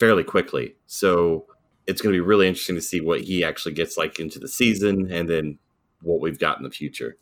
[0.00, 0.74] fairly quickly.
[0.86, 1.46] So
[1.86, 4.48] it's going to be really interesting to see what he actually gets like into the
[4.48, 5.58] season, and then
[6.02, 7.16] what we've got in the future.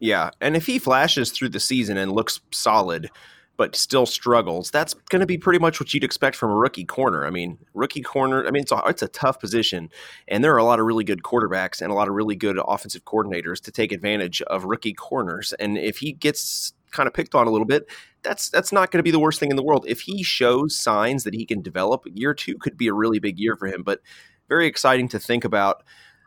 [0.00, 3.10] Yeah, and if he flashes through the season and looks solid,
[3.58, 6.84] but still struggles, that's going to be pretty much what you'd expect from a rookie
[6.84, 7.26] corner.
[7.26, 9.90] I mean, rookie corner, I mean, it's a, it's a tough position,
[10.28, 12.58] and there are a lot of really good quarterbacks and a lot of really good
[12.66, 15.52] offensive coordinators to take advantage of rookie corners.
[15.54, 17.90] And if he gets kind of picked on a little bit,
[18.22, 19.84] that's that's not going to be the worst thing in the world.
[19.88, 23.40] If he shows signs that he can develop, year two could be a really big
[23.40, 23.82] year for him.
[23.82, 24.00] But
[24.48, 25.82] very exciting to think about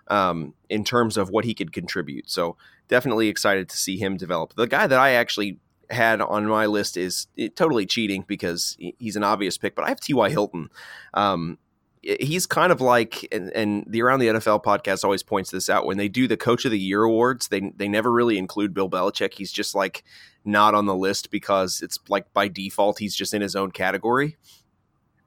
[0.09, 2.29] um, in terms of what he could contribute.
[2.29, 2.57] So
[2.89, 4.53] definitely excited to see him develop.
[4.55, 5.59] The guy that I actually
[5.92, 10.00] had on my list is totally cheating because he's an obvious pick, but I have
[10.00, 10.30] T.Y.
[10.30, 10.70] Hilton.
[11.14, 11.58] Um,
[12.02, 15.86] he's kind of like, and, and, the Around the NFL podcast always points this out
[15.86, 18.89] when they do the Coach of the Year awards, they they never really include Bill
[18.89, 19.36] Belichick.
[19.36, 20.04] He's just like
[20.44, 24.38] not on the list because it's like by default he's just in his own category.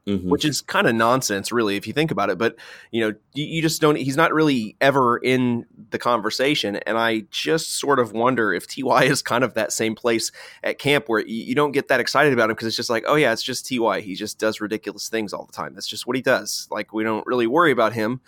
[0.06, 0.28] Mm-hmm.
[0.28, 2.38] which is kind of nonsense, really, if you think about it.
[2.38, 2.56] But
[2.90, 3.96] you know, you, you, just don't.
[3.96, 9.04] He's not really ever in the conversation, and I just sort of wonder if Ty
[9.04, 10.30] is kind of that same place
[10.62, 13.04] at camp where you, you don't get that excited about him because it's just like,
[13.06, 14.00] oh yeah, it's just Ty.
[14.00, 15.74] He just does ridiculous things all the time.
[15.74, 16.68] That's just what he does.
[16.70, 18.20] Like we don't really worry about him,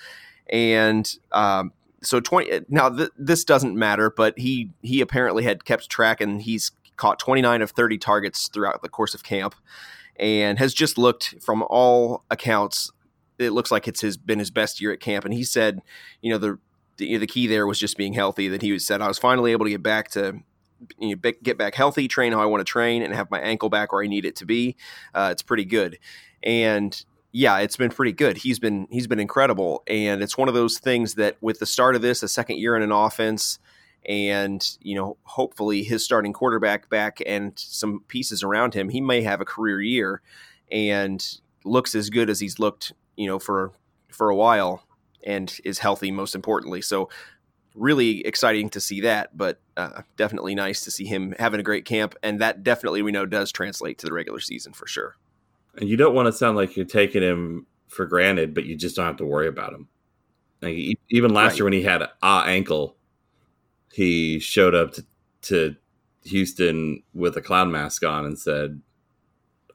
[0.49, 1.73] and um,
[2.03, 6.43] so 20 now th- this doesn't matter but he he apparently had kept track and
[6.43, 9.55] he's caught 29 of 30 targets throughout the course of camp
[10.19, 12.91] and has just looked from all accounts
[13.39, 15.83] it looks like it's his been his best year at camp and he said
[16.21, 16.59] you know the
[16.97, 19.53] the, the key there was just being healthy that he was said I was finally
[19.53, 20.41] able to get back to
[20.99, 23.69] you know, get back healthy, train how I want to train, and have my ankle
[23.69, 24.77] back where I need it to be.
[25.15, 25.99] Uh, it's pretty good,
[26.43, 28.39] and yeah, it's been pretty good.
[28.39, 31.97] He's been he's been incredible, and it's one of those things that with the start
[31.97, 33.59] of this, a second year in an offense,
[34.07, 39.23] and you know, hopefully his starting quarterback back and some pieces around him, he may
[39.23, 40.23] have a career year,
[40.71, 43.73] and looks as good as he's looked, you know, for
[44.09, 44.85] for a while,
[45.25, 46.81] and is healthy most importantly.
[46.81, 47.09] So
[47.75, 51.85] really exciting to see that, but uh, definitely nice to see him having a great
[51.85, 55.17] camp, and that definitely we know does translate to the regular season for sure.
[55.77, 58.97] And you don't want to sound like you're taking him for granted, but you just
[58.97, 59.89] don't have to worry about him.
[60.63, 60.77] Like,
[61.11, 61.59] even last right.
[61.59, 62.97] year when he had a ankle,
[63.97, 65.07] he showed up to,
[65.41, 65.75] to
[66.25, 68.83] Houston with a clown mask on and said,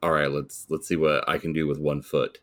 [0.00, 2.38] "All right, let's let's see what I can do with one foot,"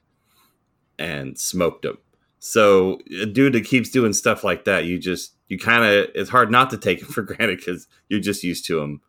[0.98, 1.98] and smoked him.
[2.40, 6.30] So a dude that keeps doing stuff like that, you just you kind of it's
[6.30, 9.00] hard not to take him for granted because you're just used to him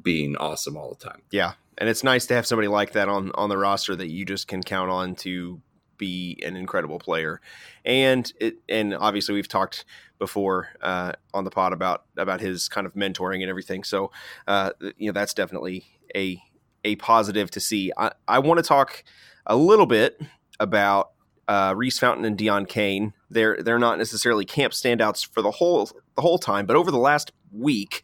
[0.00, 1.20] being awesome all the time.
[1.30, 4.24] Yeah, and it's nice to have somebody like that on on the roster that you
[4.24, 5.60] just can count on to
[5.96, 7.40] be an incredible player.
[7.84, 9.84] And it and obviously we've talked
[10.18, 13.84] before uh, on the pod about about his kind of mentoring and everything.
[13.84, 14.10] So
[14.46, 15.84] uh, you know that's definitely
[16.14, 16.42] a
[16.84, 17.92] a positive to see.
[17.96, 19.04] I, I want to talk
[19.46, 20.20] a little bit
[20.60, 21.10] about
[21.48, 23.12] uh, Reece Fountain and Deon Cain.
[23.30, 26.98] They're they're not necessarily camp standouts for the whole the whole time, but over the
[26.98, 28.02] last week,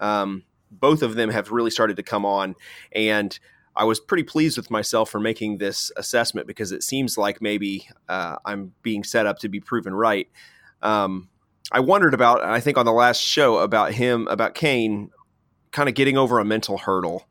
[0.00, 2.54] um, both of them have really started to come on.
[2.92, 3.38] And
[3.74, 7.88] I was pretty pleased with myself for making this assessment because it seems like maybe
[8.08, 10.28] uh, I'm being set up to be proven right.
[10.82, 11.28] Um,
[11.70, 15.10] I wondered about, I think on the last show about him, about Cain,
[15.70, 17.26] kind of getting over a mental hurdle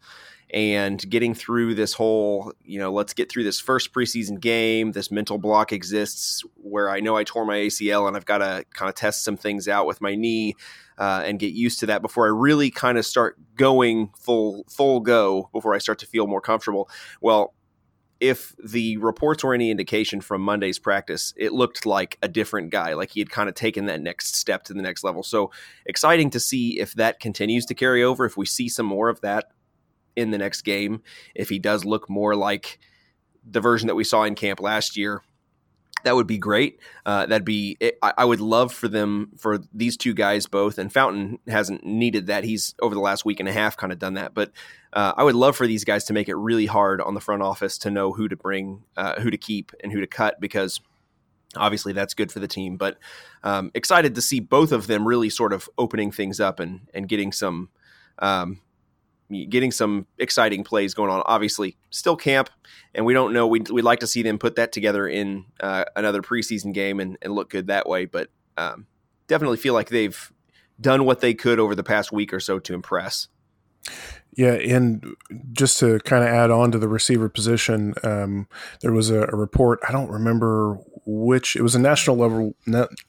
[0.54, 4.92] and getting through this whole, you know, let's get through this first preseason game.
[4.92, 8.66] This mental block exists where I know I tore my ACL and I've got to
[8.74, 10.56] kind of test some things out with my knee
[11.02, 15.00] uh, and get used to that before I really kind of start going full full
[15.00, 16.88] go before I start to feel more comfortable.
[17.20, 17.56] Well,
[18.20, 22.94] if the reports were any indication from Monday's practice, it looked like a different guy,
[22.94, 25.24] like he had kind of taken that next step to the next level.
[25.24, 25.50] So
[25.88, 29.22] exciting to see if that continues to carry over, if we see some more of
[29.22, 29.46] that
[30.16, 31.02] in the next game,
[31.34, 32.78] if he does look more like
[33.44, 35.24] the version that we saw in camp last year
[36.04, 36.80] that would be great.
[37.06, 40.78] Uh, that'd be I, I, would love for them for these two guys both.
[40.78, 42.44] And Fountain hasn't needed that.
[42.44, 44.34] He's over the last week and a half kind of done that.
[44.34, 44.52] But
[44.94, 47.42] uh, I would love for these guys to make it really hard on the front
[47.42, 50.82] office to know who to bring, uh, who to keep, and who to cut because
[51.56, 52.78] obviously that's good for the team.
[52.78, 52.98] But
[53.44, 57.08] um, excited to see both of them really sort of opening things up and and
[57.08, 57.70] getting some.
[58.20, 58.62] Um,
[59.50, 61.24] getting some exciting plays going on.
[61.26, 62.50] Obviously, still camp,
[62.94, 63.48] and we don't know.
[63.48, 67.18] We'd, we'd like to see them put that together in uh, another preseason game and,
[67.22, 68.06] and, look good that way.
[68.06, 68.88] But um,
[69.28, 70.32] definitely feel like they've
[70.80, 73.28] done what they could over the past week or so to impress.
[74.34, 75.16] Yeah, and
[75.52, 78.48] just to kind of add on to the receiver position, um,
[78.82, 79.80] there was a, a, report.
[79.88, 82.56] I don't remember which it was a national level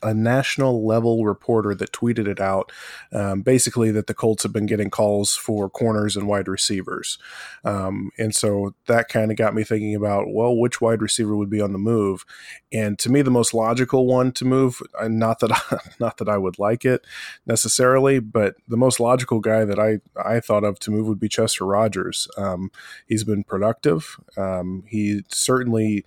[0.03, 2.73] a national level reporter that tweeted it out
[3.13, 7.19] um, basically that the colts have been getting calls for corners and wide receivers.
[7.65, 11.51] Um, and so that kind of got me thinking about well which wide receiver would
[11.51, 12.25] be on the move?
[12.73, 16.29] And to me the most logical one to move uh, not that I, not that
[16.29, 17.07] I would like it
[17.47, 21.29] necessarily but the most logical guy that I I thought of to move would be
[21.29, 22.29] Chester Rogers.
[22.37, 22.71] Um,
[23.07, 24.19] he's been productive.
[24.37, 26.05] Um, he certainly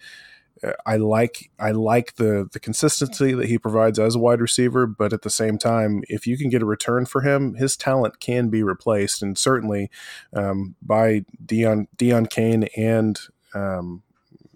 [0.85, 5.11] I like I like the the consistency that he provides as a wide receiver, but
[5.11, 8.49] at the same time, if you can get a return for him, his talent can
[8.49, 9.91] be replaced, and certainly
[10.33, 13.19] um, by Deon Deon Cain and
[13.53, 14.03] um,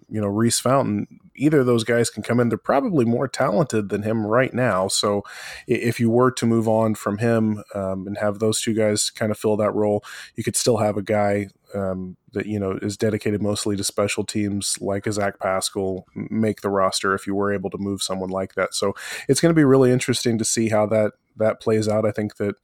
[0.08, 1.06] you know Reece Fountain.
[1.36, 2.50] Either of those guys can come in.
[2.50, 4.88] They're probably more talented than him right now.
[4.88, 5.22] So,
[5.66, 9.32] if you were to move on from him um, and have those two guys kind
[9.32, 10.04] of fill that role,
[10.36, 14.24] you could still have a guy um, that you know is dedicated mostly to special
[14.24, 18.30] teams, like a Zach Pascal, make the roster if you were able to move someone
[18.30, 18.74] like that.
[18.74, 18.94] So
[19.28, 22.06] it's going to be really interesting to see how that that plays out.
[22.06, 22.56] I think that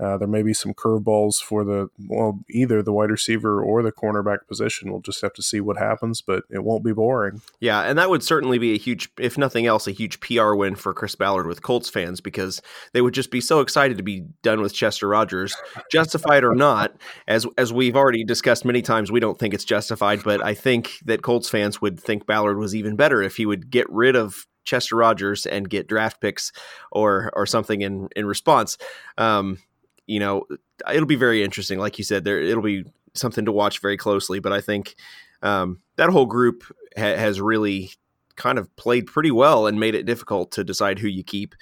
[0.00, 3.92] Uh, there may be some curveballs for the well, either the wide receiver or the
[3.92, 4.90] cornerback position.
[4.90, 7.42] We'll just have to see what happens, but it won't be boring.
[7.60, 10.74] Yeah, and that would certainly be a huge, if nothing else, a huge PR win
[10.74, 12.60] for Chris Ballard with Colts fans because
[12.92, 15.54] they would just be so excited to be done with Chester Rogers,
[15.92, 16.94] justified or not.
[17.28, 20.98] As as we've already discussed many times, we don't think it's justified, but I think
[21.04, 24.46] that Colts fans would think Ballard was even better if he would get rid of
[24.64, 26.50] Chester Rogers and get draft picks
[26.90, 28.76] or or something in in response.
[29.18, 29.58] Um,
[30.06, 30.46] you know,
[30.92, 31.78] it'll be very interesting.
[31.78, 32.84] Like you said, there it'll be
[33.14, 34.40] something to watch very closely.
[34.40, 34.96] But I think
[35.42, 36.64] um, that whole group
[36.96, 37.90] ha- has really
[38.36, 41.54] kind of played pretty well and made it difficult to decide who you keep.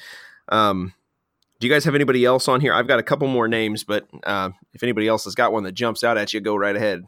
[0.48, 0.94] Um,
[1.60, 2.72] do you guys have anybody else on here?
[2.74, 5.72] I've got a couple more names, but uh, if anybody else has got one that
[5.72, 7.04] jumps out at you, go right ahead.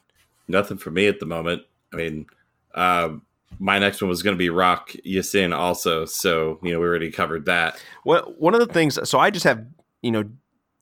[0.47, 1.63] Nothing for me at the moment.
[1.93, 2.27] I mean,
[2.75, 3.23] um,
[3.59, 6.05] my next one was going to be Rock Ya-Sin also.
[6.05, 7.83] So, you know, we already covered that.
[8.05, 9.65] Well, one of the things, so I just have,
[10.03, 10.25] you know,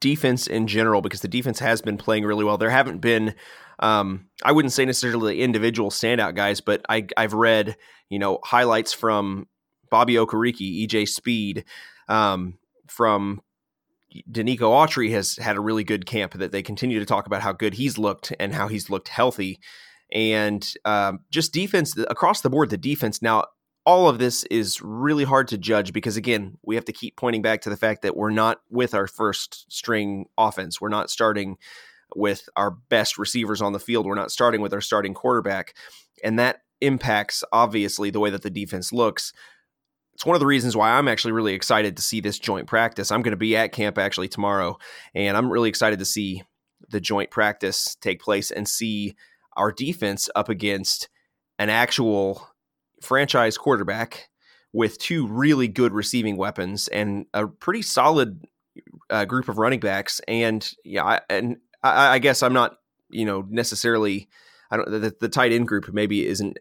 [0.03, 2.59] defense in general because the defense has been playing really well.
[2.59, 3.35] There haven't been,
[3.79, 7.77] um, I wouldn't say necessarily individual standout guys, but I, I've read,
[8.11, 9.47] you know, highlights from
[9.91, 11.65] Bobby Okereke, EJ Speed,
[12.09, 13.41] um, from
[14.31, 17.53] Denico Autry has had a really good camp that they continue to talk about how
[17.53, 19.61] good he's looked and how he's looked healthy
[20.13, 22.69] and um, just defense across the board.
[22.69, 23.45] The defense now,
[23.85, 27.43] all of this is really hard to judge because again, we have to keep pointing
[27.43, 30.81] back to the fact that we're not with our first string offense.
[30.81, 31.57] We're not starting
[32.15, 34.07] with our best receivers on the field.
[34.07, 35.75] We're not starting with our starting quarterback,
[36.23, 39.33] and that impacts obviously the way that the defense looks.
[40.15, 43.11] It's one of the reasons why I'm actually really excited to see this joint practice.
[43.11, 44.77] I'm going to be at camp actually tomorrow,
[45.15, 46.43] and I'm really excited to see
[46.91, 49.15] the joint practice take place and see
[49.57, 51.09] our defense up against
[51.59, 52.52] an actual
[53.03, 54.29] franchise quarterback
[54.73, 58.45] with two really good receiving weapons and a pretty solid
[59.11, 60.21] uh, group of running backs.
[60.27, 62.79] And yeah, I, and I, I, guess I'm not,
[63.11, 64.29] you know, necessarily.
[64.71, 64.91] I don't.
[64.91, 66.59] The, the tight end group maybe isn't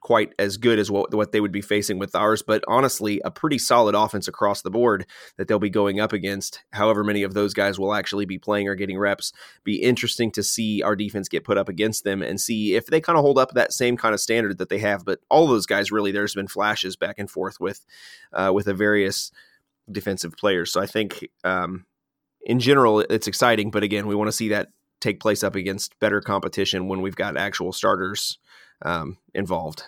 [0.00, 3.30] quite as good as what what they would be facing with ours, but honestly, a
[3.30, 5.06] pretty solid offense across the board
[5.36, 6.62] that they'll be going up against.
[6.72, 9.32] However, many of those guys will actually be playing or getting reps.
[9.64, 13.00] Be interesting to see our defense get put up against them and see if they
[13.00, 15.04] kind of hold up that same kind of standard that they have.
[15.04, 17.84] But all those guys, really, there's been flashes back and forth with
[18.32, 19.32] uh, with the various
[19.90, 20.72] defensive players.
[20.72, 21.86] So I think um,
[22.42, 23.70] in general, it's exciting.
[23.70, 24.68] But again, we want to see that
[25.02, 28.38] take place up against better competition when we've got actual starters
[28.82, 29.82] um, involved.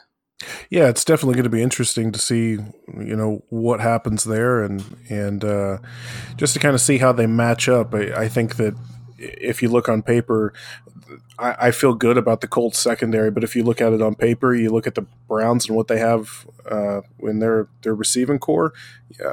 [0.68, 2.58] Yeah, it's definitely going to be interesting to see,
[2.98, 5.78] you know, what happens there, and and uh,
[6.36, 7.94] just to kind of see how they match up.
[7.94, 8.74] I, I think that
[9.16, 10.52] if you look on paper,
[11.38, 14.14] I, I, feel good about the Colts secondary, but if you look at it on
[14.14, 18.38] paper, you look at the Browns and what they have uh, in their their receiving
[18.38, 18.72] corps.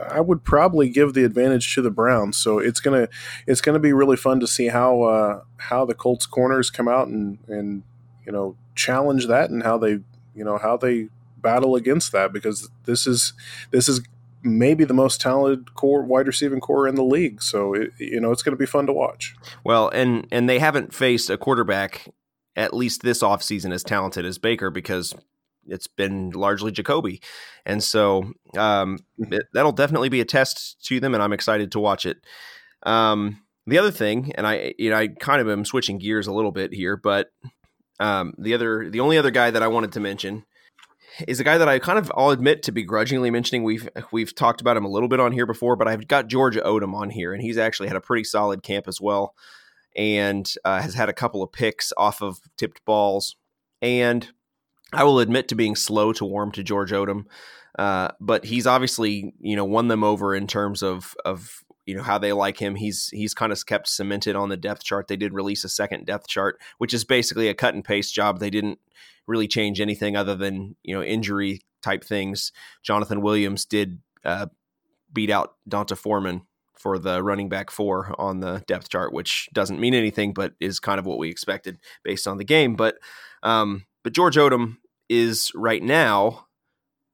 [0.09, 2.37] I would probably give the advantage to the Browns.
[2.37, 3.07] So it's gonna
[3.47, 7.07] it's gonna be really fun to see how uh, how the Colts corners come out
[7.07, 7.83] and and
[8.25, 9.99] you know challenge that and how they
[10.35, 13.33] you know how they battle against that because this is
[13.71, 14.01] this is
[14.43, 17.41] maybe the most talented corps wide receiving corps in the league.
[17.41, 19.35] So it, you know it's going to be fun to watch.
[19.63, 22.13] Well and and they haven't faced a quarterback
[22.55, 25.15] at least this offseason as talented as baker because
[25.67, 27.21] it's been largely jacoby.
[27.65, 28.23] And so
[28.57, 29.33] um, mm-hmm.
[29.33, 32.17] it, that'll definitely be a test to them and i'm excited to watch it.
[32.83, 36.33] Um, the other thing and i you know i kind of am switching gears a
[36.33, 37.29] little bit here but
[38.01, 40.43] um, the other, the only other guy that I wanted to mention
[41.27, 43.63] is a guy that I kind of I'll admit to begrudgingly mentioning.
[43.63, 46.55] We've we've talked about him a little bit on here before, but I've got George
[46.57, 49.35] Odum on here, and he's actually had a pretty solid camp as well,
[49.95, 53.35] and uh, has had a couple of picks off of tipped balls.
[53.81, 54.29] And
[54.93, 57.25] I will admit to being slow to warm to George Odum,
[57.79, 62.03] uh, but he's obviously you know won them over in terms of of you know
[62.03, 62.75] how they like him.
[62.75, 65.07] He's he's kind of kept cemented on the depth chart.
[65.07, 68.39] They did release a second depth chart, which is basically a cut and paste job.
[68.39, 68.79] They didn't
[69.27, 72.51] really change anything other than you know injury type things.
[72.83, 74.47] Jonathan Williams did uh,
[75.11, 76.43] beat out D'Onta Foreman
[76.77, 80.79] for the running back four on the depth chart, which doesn't mean anything, but is
[80.79, 82.75] kind of what we expected based on the game.
[82.75, 82.95] But
[83.43, 84.77] um, but George Odum
[85.09, 86.47] is right now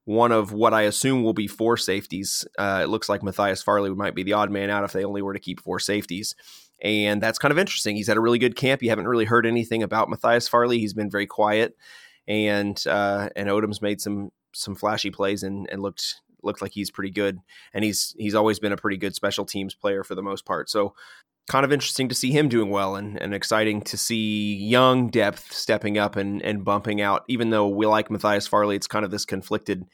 [0.05, 2.47] one of what I assume will be four safeties.
[2.57, 5.21] Uh, it looks like Matthias Farley might be the odd man out if they only
[5.21, 6.33] were to keep four safeties.
[6.81, 7.95] And that's kind of interesting.
[7.95, 8.83] He's had a really good camp.
[8.83, 10.79] You haven't really heard anything about Matthias Farley.
[10.79, 11.75] He's been very quiet.
[12.27, 16.91] And uh, and Odum's made some some flashy plays and, and looked looked like he's
[16.91, 17.39] pretty good.
[17.73, 20.69] And he's he's always been a pretty good special teams player for the most part.
[20.69, 20.93] So
[21.47, 25.51] kind of interesting to see him doing well and, and exciting to see young depth
[25.53, 27.23] stepping up and, and bumping out.
[27.27, 29.85] Even though we like Matthias Farley, it's kind of this conflicted,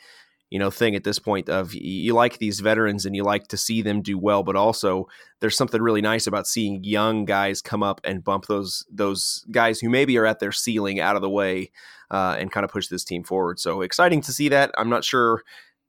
[0.53, 3.57] you know thing at this point of you like these veterans and you like to
[3.57, 5.07] see them do well but also
[5.39, 9.79] there's something really nice about seeing young guys come up and bump those those guys
[9.79, 11.71] who maybe are at their ceiling out of the way
[12.11, 15.03] uh, and kind of push this team forward so exciting to see that i'm not
[15.03, 15.41] sure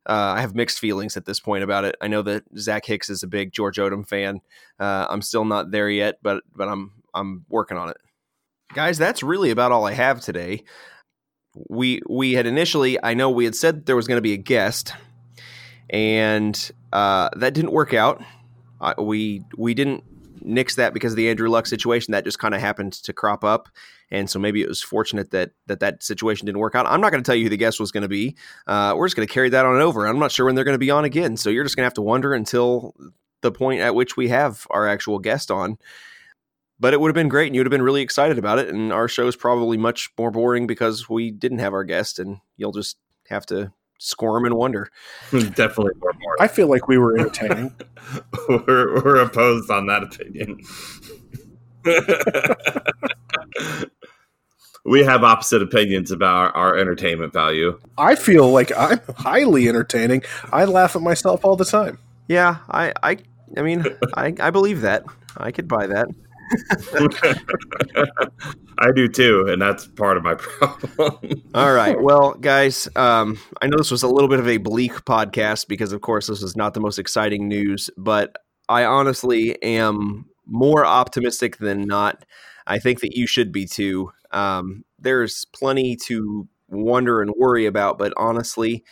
[0.06, 1.96] uh, I have mixed feelings at this point about it.
[1.98, 4.42] I know that Zach Hicks is a big George Odum fan.
[4.78, 7.96] Uh, I'm still not there yet, but but I'm I'm working on it.
[8.74, 10.64] Guys, that's really about all I have today
[11.68, 14.38] we we had initially I know we had said there was going to be a
[14.38, 14.92] guest,
[15.90, 18.22] and uh, that didn't work out.
[18.80, 20.04] Uh, we we didn't
[20.42, 22.12] nix that because of the Andrew Luck situation.
[22.12, 23.68] That just kind of happened to crop up,
[24.10, 26.86] and so maybe it was fortunate that that that situation didn't work out.
[26.86, 28.36] I'm not going to tell you who the guest was going to be.
[28.66, 30.06] Uh, we're just going to carry that on over.
[30.06, 31.86] I'm not sure when they're going to be on again, so you're just going to
[31.86, 32.94] have to wonder until
[33.42, 35.78] the point at which we have our actual guest on
[36.78, 38.68] but it would have been great and you would have been really excited about it
[38.68, 42.38] and our show is probably much more boring because we didn't have our guest and
[42.56, 42.96] you'll just
[43.28, 44.90] have to squirm and wonder.
[45.30, 46.38] Definitely more boring.
[46.40, 47.74] I feel like we were entertaining.
[48.48, 50.60] We're, we're opposed on that opinion.
[54.86, 57.80] We have opposite opinions about our, our, entertainment value.
[57.96, 60.24] I feel like i'm highly entertaining.
[60.52, 61.98] I laugh at myself all the time.
[62.28, 63.16] Yeah i i
[63.56, 65.04] i mean i i believe that.
[65.38, 66.08] I could buy that
[68.78, 71.42] I do too, and that's part of my problem.
[71.54, 72.00] All right.
[72.00, 75.92] Well, guys, um, I know this was a little bit of a bleak podcast because,
[75.92, 78.36] of course, this was not the most exciting news, but
[78.68, 82.24] I honestly am more optimistic than not.
[82.66, 84.12] I think that you should be too.
[84.30, 88.84] Um, there's plenty to wonder and worry about, but honestly,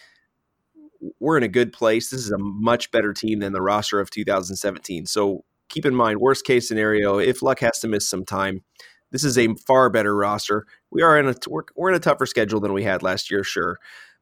[1.18, 2.10] we're in a good place.
[2.10, 5.06] This is a much better team than the roster of 2017.
[5.06, 8.62] So keep in mind, worst case scenario, if Luck has to miss some time,
[9.11, 10.66] this is a far better roster.
[10.91, 13.43] We are in a we're, we're in a tougher schedule than we had last year,
[13.43, 13.79] sure,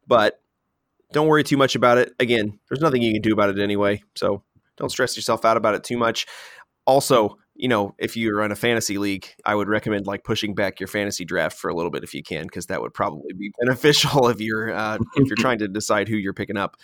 [0.07, 0.41] but
[1.13, 2.13] don't worry too much about it.
[2.21, 4.43] Again, there's nothing you can do about it anyway, so
[4.77, 6.27] don't stress yourself out about it too much.
[6.87, 10.81] Also, you know, if you're in a fantasy league, I would recommend like pushing back
[10.81, 13.53] your fantasy draft for a little bit if you can, because that would probably be
[13.61, 16.77] beneficial if you're uh, if you're trying to decide who you're picking up.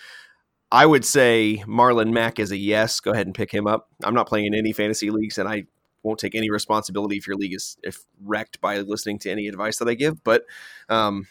[0.73, 3.01] I would say Marlon Mack is a yes.
[3.01, 3.89] Go ahead and pick him up.
[4.03, 5.64] I'm not playing in any fantasy leagues, and I
[6.03, 9.79] won't take any responsibility if your league is if wrecked by listening to any advice
[9.79, 10.25] that I give.
[10.25, 10.45] But
[10.89, 11.29] um,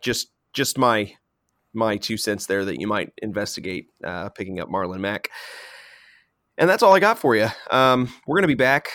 [0.00, 1.14] just just my
[1.74, 5.28] my two cents there that you might investigate uh, picking up Marlon Mack.
[6.56, 7.48] And that's all I got for you.
[7.70, 8.88] Um, we're going to be back.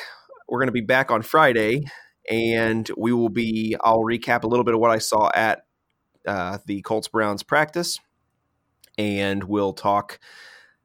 [0.49, 1.86] We're going to be back on Friday,
[2.30, 3.76] and we will be.
[3.82, 5.66] I'll recap a little bit of what I saw at
[6.28, 7.99] uh, the Colts Browns practice
[8.97, 10.19] and we'll talk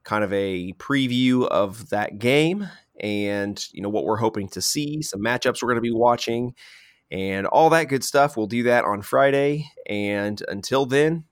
[0.04, 2.68] kind of a preview of that game
[3.00, 6.54] and you know what we're hoping to see, some matchups we're going to be watching,
[7.10, 8.36] and all that good stuff.
[8.36, 9.70] We'll do that on Friday.
[9.86, 11.24] And until then,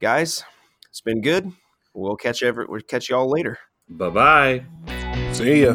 [0.00, 0.44] guys,
[0.90, 1.50] it's been good.
[1.94, 3.58] We'll catch every we'll catch you all later.
[3.88, 4.64] Bye bye.
[5.32, 5.74] See ya.